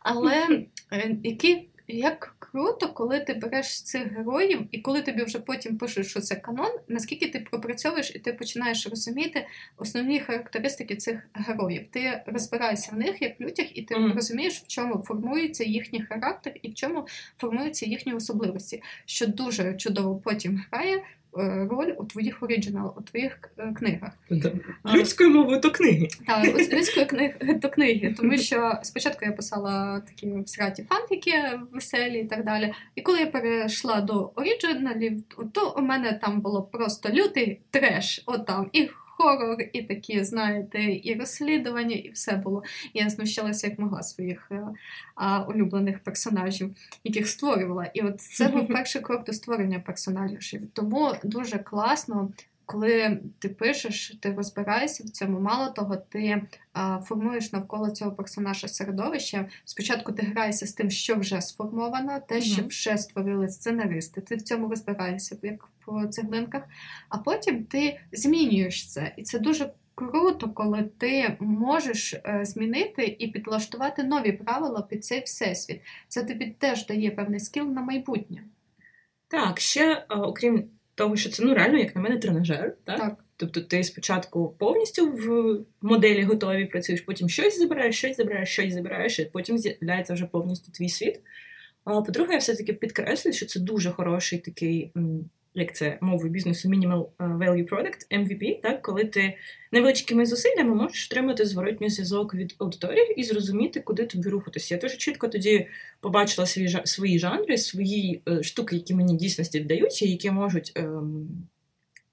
Але 0.00 0.48
е, 0.92 1.16
які, 1.24 1.68
як 1.90 2.34
круто, 2.38 2.88
коли 2.88 3.20
ти 3.20 3.34
береш 3.34 3.82
цих 3.82 4.02
героїв, 4.02 4.68
і 4.70 4.80
коли 4.80 5.02
тобі 5.02 5.22
вже 5.22 5.38
потім 5.38 5.78
пишуть, 5.78 6.06
що 6.06 6.20
це 6.20 6.34
канон, 6.34 6.70
наскільки 6.88 7.28
ти 7.28 7.40
пропрацьовуєш 7.40 8.12
і 8.14 8.18
ти 8.18 8.32
починаєш 8.32 8.88
розуміти 8.88 9.46
основні 9.76 10.20
характеристики 10.20 10.96
цих 10.96 11.28
героїв. 11.34 11.86
Ти 11.90 12.22
розбираєшся 12.26 12.92
в 12.92 12.98
них 12.98 13.22
як 13.22 13.40
людях, 13.40 13.78
і 13.78 13.82
ти 13.82 13.94
mm. 13.94 14.14
розумієш, 14.14 14.62
в 14.62 14.66
чому 14.66 15.02
формується 15.02 15.64
їхній 15.64 16.02
характер 16.02 16.52
і 16.62 16.70
в 16.70 16.74
чому 16.74 17.06
формуються 17.38 17.86
їхні 17.86 18.12
особливості, 18.12 18.82
що 19.04 19.26
дуже 19.26 19.74
чудово 19.74 20.16
потім 20.16 20.64
грає. 20.70 21.02
Е, 21.38 21.68
Роль 21.70 21.92
у 21.98 22.04
твоїх 22.04 22.42
оригінал, 22.42 22.94
у 22.98 23.02
твоїх 23.02 23.38
е, 23.58 23.72
книгах. 23.76 24.12
Людською 24.94 25.30
мовою 25.30 25.60
то 25.60 25.70
книги. 25.70 26.08
Так, 26.26 26.44
людською 26.72 27.06
книги 27.06 27.54
до 27.62 27.68
книги, 27.68 28.14
тому 28.16 28.36
що 28.36 28.72
спочатку 28.82 29.24
я 29.24 29.32
писала 29.32 30.00
такі 30.00 30.40
всраті 30.46 30.82
фанфіки 30.82 31.32
веселі 31.72 32.18
і 32.18 32.24
так 32.24 32.44
далі. 32.44 32.74
І 32.94 33.02
коли 33.02 33.18
я 33.18 33.26
перейшла 33.26 34.00
до 34.00 34.32
оригіналів, 34.34 35.22
то 35.52 35.74
у 35.78 35.82
мене 35.82 36.12
там 36.12 36.40
було 36.40 36.62
просто 36.62 37.08
лютий 37.08 37.60
треш. 37.70 38.22
От 38.26 38.46
там 38.46 38.70
і 38.72 38.88
хорор, 39.20 39.58
і 39.72 39.82
такі, 39.82 40.24
знаєте, 40.24 40.82
і 41.02 41.14
розслідування, 41.14 41.96
і 41.96 42.10
все 42.10 42.36
було. 42.36 42.62
Я 42.94 43.10
знущалася 43.10 43.66
як 43.66 43.78
могла 43.78 44.02
своїх 44.02 44.48
е, 44.50 44.62
а, 45.14 45.42
улюблених 45.42 45.98
персонажів, 45.98 46.76
яких 47.04 47.28
створювала. 47.28 47.90
І 47.94 48.00
от 48.00 48.20
це 48.20 48.48
був 48.48 48.68
перший 48.74 49.02
крок 49.02 49.24
до 49.24 49.32
створення 49.32 49.80
персонажів. 49.80 50.62
Тому 50.72 51.14
дуже 51.24 51.58
класно 51.58 52.30
коли 52.70 53.20
ти 53.38 53.48
пишеш, 53.48 54.16
ти 54.20 54.32
розбираєшся 54.32 55.04
в 55.04 55.10
цьому. 55.10 55.40
Мало 55.40 55.70
того, 55.70 55.96
ти 55.96 56.42
а, 56.72 57.00
формуєш 57.00 57.52
навколо 57.52 57.90
цього 57.90 58.12
персонажа 58.12 58.68
середовище. 58.68 59.48
Спочатку 59.64 60.12
ти 60.12 60.22
граєшся 60.22 60.66
з 60.66 60.72
тим, 60.72 60.90
що 60.90 61.16
вже 61.16 61.40
сформовано, 61.40 62.20
те, 62.28 62.40
що 62.40 62.62
вже 62.62 62.98
створили 62.98 63.48
сценаристи. 63.48 64.20
Ти 64.20 64.36
в 64.36 64.42
цьому 64.42 64.68
розбираєшся, 64.68 65.36
як 65.42 65.68
по 65.84 66.06
цеглинках, 66.06 66.62
а 67.08 67.18
потім 67.18 67.64
ти 67.64 68.00
змінюєш 68.12 68.92
це. 68.92 69.14
І 69.16 69.22
це 69.22 69.38
дуже 69.38 69.72
круто, 69.94 70.50
коли 70.50 70.82
ти 70.98 71.36
можеш 71.40 72.14
е, 72.14 72.40
змінити 72.42 73.16
і 73.18 73.28
підлаштувати 73.28 74.02
нові 74.02 74.32
правила 74.32 74.82
під 74.82 75.04
цей 75.04 75.22
всесвіт. 75.22 75.80
Це 76.08 76.22
тобі 76.22 76.56
теж 76.58 76.86
дає 76.86 77.10
певний 77.10 77.40
скіл 77.40 77.64
на 77.64 77.82
майбутнє. 77.82 78.42
Так, 79.28 79.60
ще 79.60 80.06
окрім 80.08 80.70
того, 81.00 81.16
що 81.16 81.30
це 81.30 81.44
ну 81.44 81.54
реально, 81.54 81.78
як 81.78 81.96
на 81.96 82.02
мене, 82.02 82.16
тренажер, 82.16 82.76
так? 82.84 82.98
Так. 82.98 83.24
Тобто 83.36 83.60
ти 83.60 83.84
спочатку 83.84 84.56
повністю 84.58 85.06
в 85.06 85.58
моделі 85.82 86.22
готові 86.22 86.64
працюєш, 86.64 87.00
потім 87.00 87.28
щось 87.28 87.58
забираєш, 87.58 87.98
щось 87.98 88.16
забираєш, 88.16 88.48
щось 88.48 88.74
забираєш, 88.74 89.18
і 89.18 89.24
потім 89.24 89.58
з'являється 89.58 90.14
вже 90.14 90.26
повністю 90.26 90.72
твій 90.72 90.88
світ. 90.88 91.20
А 91.84 92.02
по-друге, 92.02 92.32
я 92.32 92.38
все-таки 92.38 92.72
підкреслюю, 92.72 93.34
що 93.34 93.46
це 93.46 93.60
дуже 93.60 93.90
хороший 93.90 94.38
такий, 94.38 94.92
як 95.54 95.76
це 95.76 95.98
мовою 96.00 96.30
бізнесу, 96.30 96.68
Minimal 96.68 97.06
е, 97.20 97.24
Value 97.24 97.68
Product, 97.68 98.10
MVP, 98.10 98.60
так, 98.62 98.82
коли 98.82 99.04
ти 99.04 99.36
невеличкими 99.72 100.26
зусиллями 100.26 100.74
можеш 100.74 101.06
отримати 101.06 101.46
зворотній 101.46 101.90
зв'язок 101.90 102.34
від 102.34 102.54
аудиторії 102.58 103.14
і 103.16 103.24
зрозуміти, 103.24 103.80
куди 103.80 104.06
тобі 104.06 104.28
рухатися. 104.28 104.74
Я 104.74 104.80
дуже 104.80 104.96
чітко 104.96 105.28
тоді 105.28 105.66
побачила 106.00 106.46
свої, 106.46 106.78
свої 106.84 107.18
жанри, 107.18 107.58
свої 107.58 108.22
е, 108.28 108.42
штуки, 108.42 108.76
які 108.76 108.94
мені 108.94 109.16
дійсності 109.16 109.60
вдаються, 109.60 110.06
які 110.06 110.30
можуть. 110.30 110.72
ем, 110.74 111.28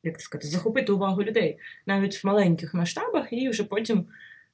як 0.03 0.21
сказати, 0.21 0.47
захопити 0.47 0.91
увагу 0.91 1.23
людей 1.23 1.57
навіть 1.85 2.23
в 2.23 2.27
маленьких 2.27 2.73
масштабах, 2.73 3.33
і 3.33 3.49
вже 3.49 3.63
потім 3.63 4.05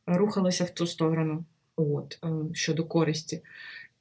рухалася 0.05 0.63
в 0.63 0.69
ту 0.69 0.87
сторону 0.87 1.45
от, 1.75 2.19
е, 2.23 2.27
щодо 2.53 2.83
користі. 2.85 3.41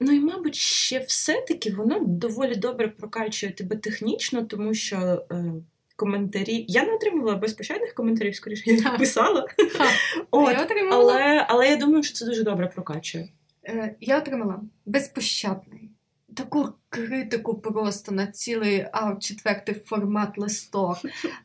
Ну 0.02 0.12
і, 0.12 0.20
мабуть, 0.20 0.54
ще 0.54 0.98
все-таки 0.98 1.72
воно 1.72 1.98
доволі 2.00 2.54
добре 2.54 2.88
прокачує 2.88 3.52
тебе 3.52 3.76
технічно, 3.76 4.42
тому 4.42 4.74
що 4.74 4.96
е, 5.30 5.44
коментарі. 5.96 6.64
Я 6.68 6.84
не 6.84 6.94
отримувала 6.94 7.36
безпощадних 7.36 7.94
коментарів, 7.94 8.36
скоріше, 8.36 8.62
я 8.66 8.76
їх 8.76 8.98
писала. 8.98 9.46
От, 10.30 10.52
Я 10.52 10.64
отримала 10.64 11.14
але, 11.14 11.46
але 11.48 11.68
я 11.68 11.76
думаю, 11.76 12.02
що 12.02 12.14
це 12.14 12.24
дуже 12.24 12.42
добре 12.42 12.66
прокачує. 12.66 13.28
Е, 13.64 13.94
Я 14.00 14.18
отримала 14.18 14.60
безпощадний. 14.86 15.90
Таку 16.36 16.68
критику 16.88 17.58
просто 17.58 18.12
на 18.12 18.26
цілий 18.26 18.86
а, 18.92 19.16
четвертий 19.20 19.74
формат 19.74 20.38
листок. 20.38 20.96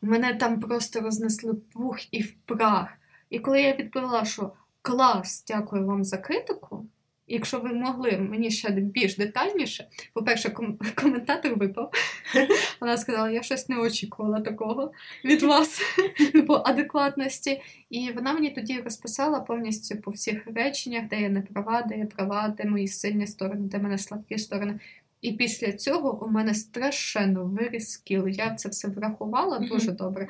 Мене 0.01 0.33
там 0.33 0.59
просто 0.59 0.99
рознесли 1.01 1.53
пух 1.53 2.13
і 2.13 2.21
в 2.21 2.33
прах. 2.45 2.87
І 3.29 3.39
коли 3.39 3.61
я 3.61 3.75
відповіла, 3.75 4.25
що 4.25 4.51
клас, 4.81 5.43
дякую 5.47 5.85
вам 5.85 6.03
за 6.03 6.17
критику. 6.17 6.85
Якщо 7.27 7.59
ви 7.59 7.73
могли 7.73 8.11
мені 8.11 8.51
ще 8.51 8.71
більш 8.71 9.17
детальніше, 9.17 9.87
по-перше, 10.13 10.49
ком- 10.49 10.77
коментатор 11.01 11.55
випав. 11.55 11.91
Вона 12.81 12.97
сказала, 12.97 13.31
я 13.31 13.43
щось 13.43 13.69
не 13.69 13.77
очікувала 13.77 14.41
такого 14.41 14.91
від 15.25 15.43
вас 15.43 15.81
по 16.47 16.53
адекватності. 16.65 17.61
І 17.89 18.11
вона 18.11 18.33
мені 18.33 18.49
тоді 18.49 18.79
розписала 18.79 19.39
повністю 19.39 19.97
по 19.97 20.11
всіх 20.11 20.47
реченнях, 20.55 21.07
де 21.07 21.21
я 21.21 21.29
не 21.29 21.41
права, 21.41 21.81
де 21.81 21.97
я 21.97 22.05
права, 22.05 22.53
де 22.57 22.65
мої 22.65 22.87
сильні 22.87 23.27
сторони, 23.27 23.61
де 23.61 23.79
мене 23.79 23.97
слабкі 23.97 24.37
сторони. 24.37 24.79
І 25.21 25.31
після 25.31 25.71
цього 25.71 26.25
у 26.25 26.29
мене 26.29 26.53
страшенно 26.53 27.45
виріс 27.45 27.89
скіл. 27.89 28.27
Я 28.27 28.55
це 28.55 28.69
все 28.69 28.87
врахувала 28.87 29.59
дуже 29.59 29.91
добре. 29.91 30.27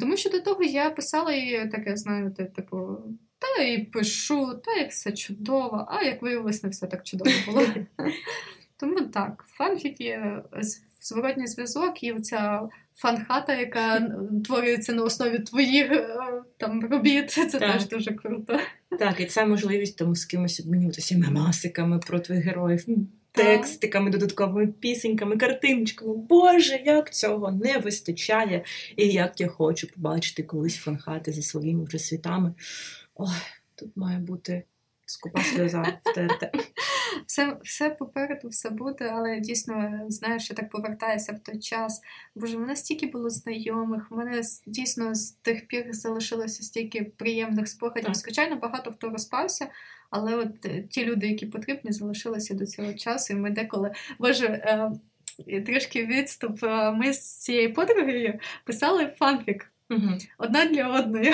Тому 0.00 0.16
що 0.16 0.30
до 0.30 0.40
того 0.40 0.62
я 0.62 0.90
писала 0.90 1.32
і 1.32 1.70
таке, 1.70 1.96
знаєте, 1.96 2.44
типу, 2.44 2.98
та 3.40 3.62
і 3.62 3.78
пишу, 3.78 4.60
та 4.64 4.72
як 4.72 4.90
все 4.90 5.12
чудово, 5.12 5.86
а 5.90 6.02
як 6.02 6.22
виявилось, 6.22 6.62
не 6.62 6.68
все 6.68 6.86
так 6.86 7.02
чудово 7.04 7.30
було. 7.46 7.66
Тому 8.76 9.00
так, 9.00 9.44
фанфіки, 9.48 10.20
зворотній 11.00 11.46
зв'язок 11.46 12.02
і 12.02 12.12
оця 12.12 12.68
фанхата, 12.94 13.54
яка 13.54 14.10
творюється 14.44 14.92
на 14.92 15.02
основі 15.02 15.38
твоїх 15.38 15.92
е, 15.92 16.06
там 16.56 16.84
робіт, 16.90 17.30
це 17.30 17.46
Так. 17.46 17.60
теж 17.60 17.88
дуже 17.88 18.12
круто. 18.12 18.58
Так, 18.98 19.20
і 19.20 19.24
це 19.24 19.46
можливість 19.46 19.96
там 19.98 20.16
з 20.16 20.24
кимось 20.24 20.60
обмінюватися 20.60 21.18
мемасиками 21.18 21.98
про 21.98 22.20
твоїх 22.20 22.44
героїв, 22.44 22.84
текстиками, 23.32 24.10
додатковими 24.10 24.66
пісеньками, 24.66 25.36
картиночками. 25.36 26.14
Боже, 26.16 26.82
як 26.84 27.14
цього 27.14 27.52
не 27.52 27.78
вистачає, 27.78 28.64
і 28.96 29.08
як 29.08 29.40
я 29.40 29.48
хочу 29.48 29.88
побачити 29.88 30.42
колись 30.42 30.76
фанхати 30.76 31.32
зі 31.32 31.42
своїми 31.42 31.84
вже 31.84 31.98
світами. 31.98 32.54
Ой, 33.22 33.36
тут 33.74 33.96
має 33.96 34.18
бути 34.18 34.64
скупа 35.06 35.42
сльоза 35.42 36.00
втерти. 36.04 36.50
Все 37.26 37.56
все 37.62 37.90
попереду, 37.90 38.48
все 38.48 38.70
буде, 38.70 39.10
але 39.12 39.40
дійсно 39.40 40.00
знаєш, 40.08 40.44
що 40.44 40.54
так 40.54 40.70
повертаюся 40.70 41.32
в 41.32 41.38
той 41.38 41.58
час. 41.58 42.00
Боже, 42.34 42.56
в 42.56 42.60
мене 42.60 42.76
стільки 42.76 43.06
було 43.06 43.30
знайомих, 43.30 44.10
в 44.10 44.14
мене 44.14 44.42
дійсно 44.66 45.14
з 45.14 45.30
тих 45.30 45.66
пір 45.66 45.86
залишилося 45.90 46.62
стільки 46.62 47.04
приємних 47.04 47.68
спогадів. 47.68 48.14
Звичайно, 48.14 48.56
багато 48.56 48.92
хто 48.92 49.10
розпався. 49.10 49.68
Але 50.10 50.36
от 50.36 50.66
е, 50.66 50.82
ті 50.82 51.04
люди, 51.04 51.28
які 51.28 51.46
потрібні, 51.46 51.92
залишилися 51.92 52.54
до 52.54 52.66
цього 52.66 52.94
часу, 52.94 53.32
і 53.32 53.36
ми 53.36 53.50
деколи 53.50 53.92
боже. 54.18 54.46
Е, 54.46 54.92
трішки 55.66 56.06
відступ. 56.06 56.64
Е, 56.64 56.92
ми 56.92 57.12
з 57.12 57.38
цією 57.38 57.74
подругою 57.74 58.38
писали 58.64 59.06
фанфік. 59.18 59.72
Угу. 59.90 60.18
Одна 60.38 60.64
для 60.64 60.88
одної 60.88 61.32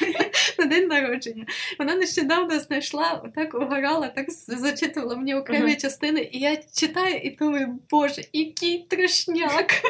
на 0.58 0.64
день 0.64 0.88
народження. 0.88 1.46
Вона 1.78 1.94
нещодавно 1.94 2.58
знайшла, 2.58 3.30
так 3.34 3.54
угорала, 3.54 4.08
так 4.08 4.26
зачитувала 4.48 5.16
мені 5.16 5.34
окремі 5.34 5.70
uh-huh. 5.70 5.80
частини, 5.80 6.28
і 6.32 6.38
я 6.38 6.56
читаю 6.74 7.16
і 7.16 7.30
думаю, 7.30 7.78
боже, 7.90 8.22
який 8.32 8.86
трешняк. 8.88 9.82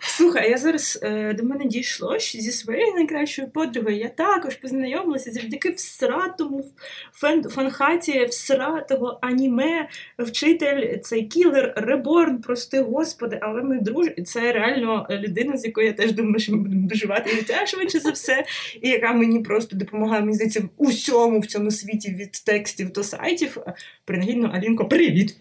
Слухай, 0.00 0.50
я 0.50 0.58
зараз 0.58 0.98
е, 1.02 1.32
до 1.32 1.44
мене 1.44 1.64
дійшло 1.64 2.18
що 2.18 2.38
зі 2.38 2.52
своєю 2.52 2.94
найкращою 2.94 3.48
подругою. 3.48 3.96
Я 3.96 4.08
також 4.08 4.54
познайомилася 4.54 5.32
завдяки 5.32 5.70
всратому 5.70 6.64
фен, 7.12 7.42
фанхаті 7.42 8.24
всратого 8.24 9.18
аніме, 9.22 9.88
вчитель, 10.18 10.98
цей 10.98 11.26
кілер, 11.26 11.72
реборн, 11.76 12.38
прости 12.38 12.80
господи, 12.80 13.38
але 13.42 13.62
ми 13.62 13.78
дружимо. 13.80 14.16
Це 14.24 14.52
реально 14.52 15.06
людина, 15.10 15.56
з 15.56 15.64
якою 15.64 15.86
я 15.86 15.92
теж 15.92 16.12
думаю, 16.12 16.38
що 16.38 16.52
ми 16.52 16.58
будемо 16.58 16.88
доживати 16.88 17.30
життя 17.46 17.66
швидше 17.66 18.00
за 18.00 18.10
все, 18.10 18.44
і 18.82 18.88
яка 18.88 19.12
мені 19.12 19.40
просто 19.40 19.76
допомагає, 19.76 20.22
мені 20.22 20.34
здається, 20.34 20.60
в 20.60 20.68
усьому 20.76 21.40
в 21.40 21.46
цьому 21.46 21.70
світі 21.70 22.10
від 22.10 22.32
текстів 22.32 22.92
до 22.92 23.04
сайтів. 23.04 23.58
Принагідно, 24.04 24.50
Алінко, 24.54 24.88
привіт! 24.88 25.36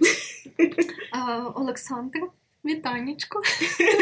А, 1.11 1.49
Олександр. 1.55 2.19
Вітанечко. 2.65 3.41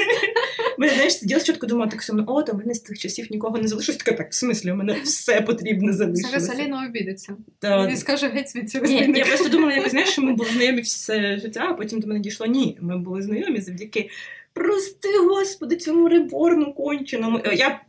Ми, 0.78 0.90
знаєш, 0.90 1.18
сиділа 1.18 1.40
спочатку 1.40 1.68
думала, 1.68 1.92
так 1.92 2.04
само, 2.04 2.24
о, 2.28 2.44
там 2.44 2.58
мене 2.58 2.74
з 2.74 2.80
тих 2.80 3.00
часів 3.00 3.28
нікого 3.32 3.58
не 3.58 3.68
залишилось. 3.68 3.98
Така 3.98 4.18
так, 4.18 4.32
в 4.32 4.34
смислі, 4.34 4.72
у 4.72 4.76
мене 4.76 4.94
все 5.04 5.42
потрібно 5.42 5.94
залишилося. 5.94 6.40
Зараз 6.40 6.60
Аліна 6.60 6.86
обідеться. 6.90 7.36
Та... 7.60 7.88
Він 7.88 7.98
скаже 7.98 8.28
геть 8.28 8.50
звідси 8.50 8.80
розбійника. 8.80 9.20
Я 9.20 9.26
просто 9.26 9.50
думала, 9.50 9.74
якось, 9.74 9.92
знаєш, 9.92 10.10
що 10.12 10.22
ми 10.22 10.34
були 10.34 10.50
знайомі 10.50 10.82
все 10.82 11.38
життя, 11.38 11.68
а 11.70 11.74
потім 11.74 12.00
до 12.00 12.08
мене 12.08 12.20
дійшло, 12.20 12.46
ні, 12.46 12.78
ми 12.82 12.98
були 12.98 13.22
знайомі 13.22 13.62
завдяки 13.62 14.10
Прости, 14.54 15.18
господи, 15.18 15.76
цьому 15.78 16.10
реборну 16.10 16.74
конченому. 16.74 17.42
Е, 17.46 17.56
я 17.56 17.82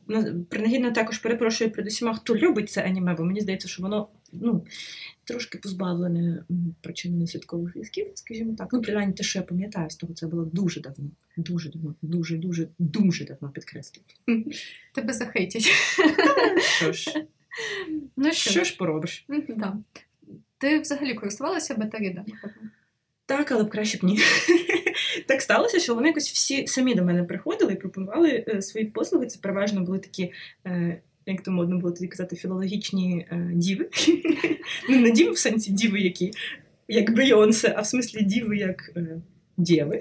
принагідно 0.49 0.91
також 0.93 1.19
перепрошую 1.19 1.71
перед 1.71 1.87
усіма, 1.87 2.15
хто 2.15 2.37
любить 2.37 2.71
це 2.71 2.83
аніме, 2.83 3.15
бо 3.15 3.25
мені 3.25 3.41
здається, 3.41 3.69
що 3.69 3.83
воно 3.83 4.09
ну, 4.33 4.67
трошки 5.25 5.59
позбавлене 5.59 6.45
причини 6.81 7.27
святкових 7.27 7.73
зв'язків, 7.73 8.07
скажімо 8.15 8.55
так. 8.59 8.69
Ну, 8.73 8.83
принаймні 8.83 9.15
те, 9.15 9.23
що 9.23 9.39
я 9.39 9.43
пам'ятаю, 9.43 9.91
з 9.91 9.97
того 9.97 10.15
це 10.15 10.27
було 10.27 10.45
дуже 10.45 10.81
давно. 10.81 11.11
Дуже 11.37 11.71
давно, 11.71 11.95
дуже, 12.03 12.37
дуже, 12.37 12.69
дуже 12.79 13.25
давно 13.25 13.49
підкреслюю. 13.49 14.05
Тебе 14.95 15.13
захейтять. 15.13 15.71
Що 16.59 16.93
ж, 16.93 17.25
ну, 18.17 18.33
що? 18.33 18.51
що 18.51 18.65
ж 18.65 18.77
поробиш? 18.77 19.27
Да. 19.49 19.77
Ти 20.59 20.81
взагалі 20.81 21.15
користувалася 21.15 21.75
бета-рідами? 21.75 22.27
Так, 23.27 23.53
але 23.53 23.65
б 23.65 23.71
краще 23.71 23.99
б 23.99 24.05
ні. 24.05 24.19
Так 25.27 25.43
сталося, 25.43 25.79
що 25.79 25.95
вони 25.95 26.09
якось 26.09 26.31
всі 26.31 26.67
самі 26.67 26.95
до 26.95 27.05
мене 27.05 27.25
приходили 27.25 27.73
і 27.73 27.77
пропонували 27.77 28.45
е, 28.49 28.63
свої 28.63 28.87
послуги. 28.87 29.27
Це 29.27 29.39
переважно 29.43 29.81
були 29.81 29.99
такі. 29.99 30.33
Е, 30.67 31.01
як 31.27 31.43
то 31.43 31.51
модно 31.51 31.79
було 31.79 31.93
тоді 31.93 32.07
казати, 32.07 32.37
філологічні 32.37 33.27
е, 33.31 33.51
діви. 33.55 33.89
Ну, 34.89 35.01
не 35.01 35.11
діви 35.11 35.31
в 35.31 35.39
сенсі 35.39 35.73
діви, 35.73 36.01
які 36.01 36.31
як 36.89 37.15
Бейонсе, 37.15 37.75
а 37.77 37.81
в 37.81 37.87
смислі 37.87 38.23
діви 38.23 38.57
як 38.57 38.93
е, 38.97 39.21
діви. 39.57 39.99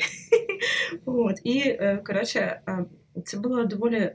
От. 1.05 1.39
І, 1.43 1.59
е, 1.59 2.01
коротше, 2.05 2.61
це 3.25 3.37
було 3.37 3.65
доволі 3.65 4.11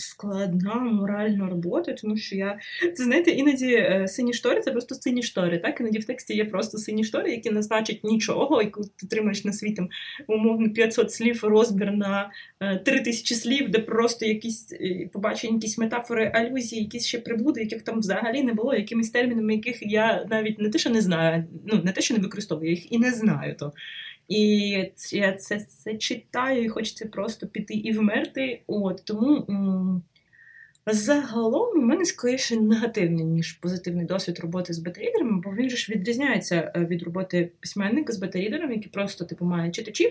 складна 0.00 0.74
моральна 0.74 1.48
робота, 1.48 1.92
тому 1.92 2.16
що 2.16 2.36
я 2.36 2.58
це 2.94 3.04
знаєте, 3.04 3.30
іноді 3.30 3.74
е, 3.74 4.08
сині 4.08 4.32
штори 4.32 4.60
це 4.60 4.70
просто 4.70 4.94
сині 4.94 5.22
штори. 5.22 5.58
Так 5.58 5.80
іноді 5.80 5.98
в 5.98 6.04
тексті 6.04 6.34
є 6.34 6.44
просто 6.44 6.78
сині 6.78 7.04
штори, 7.04 7.30
які 7.30 7.50
не 7.50 7.62
значать 7.62 8.04
нічого, 8.04 8.62
і 8.62 8.66
коли 8.66 8.88
ти 8.96 9.06
тримаєш 9.06 9.44
на 9.44 9.52
свій 9.52 9.72
там 9.72 9.88
умовно 10.26 10.70
500 10.70 11.12
слів 11.12 11.44
розбір 11.44 11.92
на 11.92 12.30
3000 12.84 13.34
е, 13.34 13.38
слів, 13.38 13.68
де 13.68 13.78
просто 13.78 14.26
якісь 14.26 14.72
е, 14.72 15.08
побачені 15.12 15.54
якісь 15.54 15.78
метафори, 15.78 16.32
алюзії, 16.34 16.82
якісь 16.82 17.06
ще 17.06 17.18
приблуди, 17.18 17.60
яких 17.60 17.82
там 17.82 17.98
взагалі 17.98 18.42
не 18.42 18.54
було, 18.54 18.74
якимись 18.74 19.10
термінами, 19.10 19.54
яких 19.54 19.78
я 19.82 20.26
навіть 20.30 20.58
не 20.58 20.68
те, 20.70 20.78
що 20.78 20.90
не 20.90 21.00
знаю, 21.00 21.44
ну 21.66 21.80
не 21.84 21.92
те, 21.92 22.00
що 22.00 22.14
не 22.14 22.20
використовую, 22.20 22.70
їх 22.70 22.92
і 22.92 22.98
не 22.98 23.12
знаю 23.12 23.54
то. 23.58 23.72
І 24.30 24.68
я 25.12 25.32
це 25.32 25.60
це 25.60 25.94
читаю, 25.96 26.64
і 26.64 26.68
хочеться 26.68 27.06
просто 27.06 27.46
піти 27.46 27.74
і 27.74 27.92
вмерти. 27.92 28.62
От 28.66 29.02
Тому 29.04 29.46
м- 29.48 30.02
загалом 30.86 31.78
у 31.78 31.82
мене 31.82 32.04
скоріше 32.04 32.56
негативний, 32.56 33.24
ніж 33.24 33.52
позитивний 33.52 34.06
досвід 34.06 34.38
роботи 34.38 34.72
з 34.72 34.78
бета-рідерами, 34.78 35.40
бо 35.44 35.50
він 35.50 35.70
ж 35.70 35.92
відрізняється 35.92 36.72
е, 36.76 36.84
від 36.84 37.02
роботи 37.02 37.52
письменника 37.60 38.12
з 38.12 38.18
бета-рідером, 38.18 38.72
який 38.72 38.88
просто 38.88 39.24
типу 39.24 39.44
має 39.44 39.70
читачів. 39.70 40.10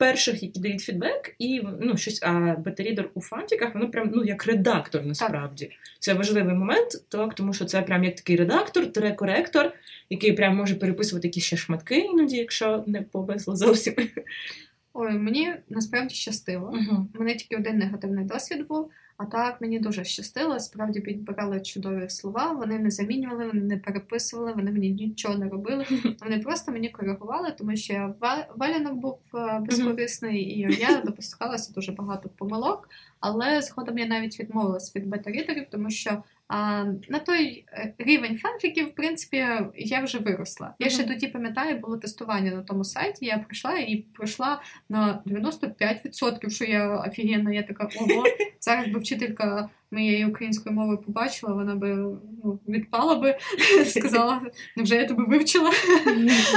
Перших, 0.00 0.42
які 0.42 0.60
дають 0.60 0.80
фідбек, 0.80 1.34
і 1.38 1.62
ну 1.80 1.96
щось, 1.96 2.22
а 2.22 2.56
бета-рідер 2.58 3.10
у 3.14 3.20
фантіках, 3.20 3.74
воно 3.74 3.90
прям 3.90 4.10
ну 4.14 4.24
як 4.24 4.46
редактор 4.46 5.06
насправді. 5.06 5.64
Так. 5.64 5.74
Це 5.98 6.14
важливий 6.14 6.54
момент, 6.54 6.88
так, 7.08 7.34
тому 7.34 7.52
що 7.52 7.64
це 7.64 7.82
прям 7.82 8.04
як 8.04 8.16
такий 8.16 8.36
редактор, 8.36 9.16
коректор, 9.16 9.72
який 10.10 10.32
прям 10.32 10.56
може 10.56 10.74
переписувати 10.74 11.28
якісь 11.28 11.44
ще 11.44 11.56
шматки 11.56 11.98
іноді, 11.98 12.36
якщо 12.36 12.84
не 12.86 13.02
повезло 13.02 13.56
зовсім. 13.56 13.94
Ой, 14.94 15.12
мені 15.12 15.54
насправді 15.68 16.14
щастило. 16.14 16.70
Uh-huh. 16.70 17.06
У 17.14 17.18
мене 17.18 17.34
тільки 17.34 17.56
один 17.56 17.78
негативний 17.78 18.24
досвід 18.24 18.66
був. 18.66 18.90
А 19.20 19.24
так 19.24 19.60
мені 19.60 19.78
дуже 19.78 20.04
щастило, 20.04 20.60
справді 20.60 21.00
підбирали 21.00 21.60
чудові 21.60 22.08
слова. 22.08 22.52
Вони 22.52 22.78
не 22.78 22.90
замінювали, 22.90 23.46
вони 23.46 23.60
не 23.60 23.76
переписували, 23.76 24.52
вони 24.52 24.72
мені 24.72 24.90
нічого 24.90 25.34
не 25.34 25.48
робили. 25.48 25.86
Вони 26.22 26.38
просто 26.38 26.72
мені 26.72 26.88
коригували, 26.88 27.54
тому 27.58 27.76
що 27.76 27.92
я 27.92 28.14
валянок 28.56 28.94
був 28.94 29.18
е, 29.34 29.60
безкорисний, 29.60 30.42
і 30.42 30.58
я 30.80 31.02
допускалася 31.04 31.72
дуже 31.72 31.92
багато 31.92 32.28
помилок. 32.28 32.88
Але 33.20 33.62
згодом 33.62 33.98
я 33.98 34.06
навіть 34.06 34.40
відмовилась 34.40 34.96
від 34.96 35.06
бета-рідерів, 35.06 35.66
тому 35.70 35.90
що 35.90 36.22
а, 36.48 36.84
На 37.08 37.18
той 37.18 37.64
е, 37.72 37.94
рівень 37.98 38.38
фанфіків, 38.38 38.86
в 38.86 38.94
принципі, 38.94 39.46
я 39.74 40.02
вже 40.04 40.18
виросла. 40.18 40.74
Я 40.78 40.90
ще 40.90 41.04
тоді 41.04 41.26
пам'ятаю, 41.26 41.78
було 41.78 41.96
тестування 41.96 42.50
на 42.50 42.62
тому 42.62 42.84
сайті. 42.84 43.26
Я 43.26 43.38
прийшла 43.38 43.78
і 43.78 43.96
пройшла 43.96 44.62
на 44.88 45.22
95%, 45.26 46.50
що 46.50 46.64
я 46.64 46.96
офігенна, 46.96 47.52
я 47.52 47.62
така 47.62 47.88
ого. 48.00 48.24
Зараз 48.60 48.86
би 48.88 48.98
вчителька 48.98 49.68
моєї 49.90 50.26
української 50.26 50.74
мови 50.74 50.96
побачила, 50.96 51.54
вона 51.54 51.74
би 51.74 51.88
ну, 52.44 52.58
відпала 52.68 53.14
би, 53.14 53.38
сказала, 53.84 54.42
невже 54.76 54.96
я 54.96 55.06
тебе 55.06 55.24
вивчила? 55.24 55.70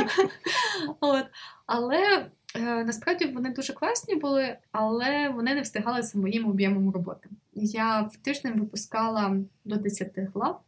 От. 1.00 1.26
Але 1.66 2.26
насправді 2.60 3.26
вони 3.26 3.50
дуже 3.50 3.74
класні 3.74 4.16
були, 4.16 4.58
але 4.72 5.30
вони 5.30 5.56
не 5.56 5.62
встигали 5.62 6.02
за 6.02 6.20
моїм 6.20 6.48
об'ємом 6.48 6.90
роботи. 6.90 7.30
Я 7.54 8.02
в 8.02 8.16
тиждень 8.16 8.60
випускала 8.60 9.38
до 9.66 9.76
10 9.76 10.12
глав. 10.34 10.62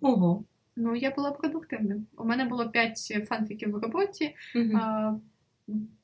Ого. 0.00 0.44
Ну, 0.76 0.96
я 0.96 1.10
була 1.10 1.30
продуктивним. 1.30 2.06
У 2.16 2.24
мене 2.24 2.44
було 2.44 2.70
5 2.70 2.98
фанфіків 3.28 3.70
в 3.70 3.76
роботі, 3.76 4.34
угу. 4.54 4.70
а, 4.74 5.14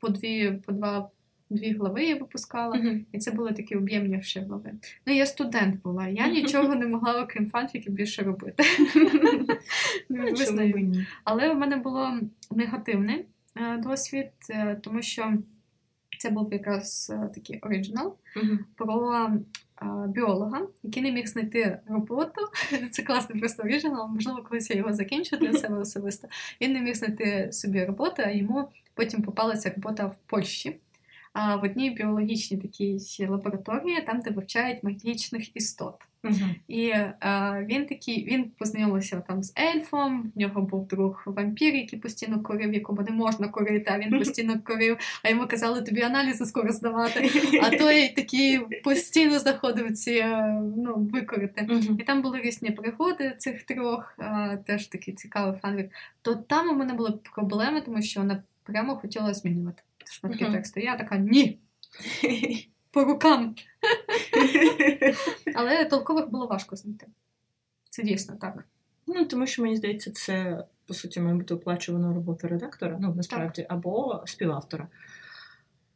по 0.00 0.08
дві, 0.08 0.60
по 0.66 0.72
два. 0.72 1.10
Дві 1.52 1.72
глави 1.72 2.04
я 2.04 2.16
випускала, 2.16 2.76
uh-huh. 2.76 3.04
і 3.12 3.18
це 3.18 3.30
були 3.30 3.52
такі 3.52 3.76
об'ємніші 3.76 4.40
глави. 4.40 4.72
Ну, 5.06 5.14
я 5.14 5.26
студент 5.26 5.82
була, 5.82 6.08
я 6.08 6.28
нічого 6.28 6.74
не 6.74 6.86
могла, 6.86 7.22
окрім 7.22 7.50
фанфіків, 7.50 7.92
більше 7.92 8.22
робити. 8.22 8.64
Але 11.24 11.54
в 11.54 11.58
мене 11.58 11.76
було 11.76 12.20
негативне 12.50 13.14
Е, 13.14 13.24
досвід, 13.78 14.30
е, 14.50 14.80
тому 14.82 15.02
що 15.02 15.32
це 16.18 16.30
був 16.30 16.52
якраз 16.52 17.12
е, 17.14 17.30
такий 17.34 17.60
оригінал 17.60 18.16
про 18.76 19.28
біолога, 20.08 20.66
який 20.82 21.02
не 21.02 21.12
міг 21.12 21.26
знайти 21.26 21.78
роботу. 21.88 22.40
Це 22.90 23.02
класний 23.02 23.40
просто 23.40 23.62
оригінал, 23.62 24.08
можливо, 24.08 24.42
колись 24.42 24.70
я 24.70 24.76
його 24.76 24.92
закінчу 24.92 25.36
для 25.36 25.52
себе 25.52 25.78
особисто. 25.80 26.28
Він 26.60 26.72
не 26.72 26.80
міг 26.80 26.94
знайти 26.94 27.52
собі 27.52 27.84
роботу, 27.84 28.22
а 28.26 28.30
йому 28.30 28.68
потім 28.94 29.22
попалася 29.22 29.72
робота 29.76 30.06
в 30.06 30.16
Польщі. 30.26 30.76
А, 31.32 31.56
в 31.56 31.64
одній 31.64 31.90
біологічній 31.90 32.58
такій 32.58 32.98
лабораторії, 33.26 34.02
там, 34.02 34.20
де 34.20 34.30
вивчають 34.30 34.82
магічних 34.82 35.56
істот. 35.56 35.94
Мгм. 36.22 36.54
І 36.68 36.86
е, 36.86 37.66
він 37.70 37.86
такий, 37.86 38.24
він 38.24 38.50
познайомився 38.58 39.22
там 39.28 39.42
з 39.42 39.52
ельфом. 39.58 40.32
В 40.36 40.38
нього 40.38 40.62
був 40.62 40.88
друг 40.88 41.22
вампір, 41.26 41.74
який 41.74 41.98
постійно 41.98 42.42
курив, 42.42 42.74
якому 42.74 43.02
не 43.02 43.10
можна 43.10 43.48
курити, 43.48 43.90
а 43.94 43.98
він 43.98 44.10
постійно 44.18 44.60
курив. 44.64 44.96
А 45.22 45.28
йому 45.28 45.46
казали, 45.46 45.82
тобі 45.82 46.02
аналізи 46.02 46.46
скоро 46.46 46.72
здавати. 46.72 47.30
А 47.62 47.70
той 47.70 48.08
такий 48.08 48.60
постійно 48.84 49.38
знаходив 49.38 49.92
ці 49.92 50.12
е, 50.12 50.62
ну, 50.76 50.94
викорити. 51.12 51.62
Мгм. 51.62 51.96
І 52.00 52.02
там 52.02 52.22
були 52.22 52.40
різні 52.40 52.70
пригоди 52.70 53.34
цих 53.38 53.62
трьох, 53.62 54.14
е, 54.18 54.58
теж 54.66 54.86
такий 54.86 55.14
цікавий 55.14 55.60
фанвік. 55.60 55.90
То 56.22 56.34
там 56.34 56.70
у 56.70 56.74
мене 56.74 56.94
були 56.94 57.12
проблеми, 57.34 57.80
тому 57.80 58.02
що 58.02 58.20
вона 58.20 58.42
прямо 58.64 58.96
хотіла 58.96 59.34
змінювати 59.34 59.82
шматки 60.10 60.44
Мгм. 60.44 60.52
тексту. 60.52 60.80
Я 60.80 60.96
така 60.96 61.16
ні, 61.16 61.58
по 62.90 63.04
рукам. 63.04 63.54
Але 65.54 65.84
толкових 65.84 66.30
було 66.30 66.46
важко 66.46 66.76
знайти. 66.76 67.06
Це 67.90 68.02
дійсно 68.02 68.36
так. 68.40 68.64
Ну, 69.06 69.24
тому 69.24 69.46
що 69.46 69.62
мені 69.62 69.76
здається, 69.76 70.10
це 70.10 70.64
по 70.86 70.94
суті 70.94 71.20
має 71.20 71.34
бути 71.34 71.54
оплачувана 71.54 72.14
робота 72.14 72.48
редактора, 72.48 72.98
ну 73.00 73.14
насправді, 73.14 73.66
або 73.68 74.22
співавтора. 74.26 74.88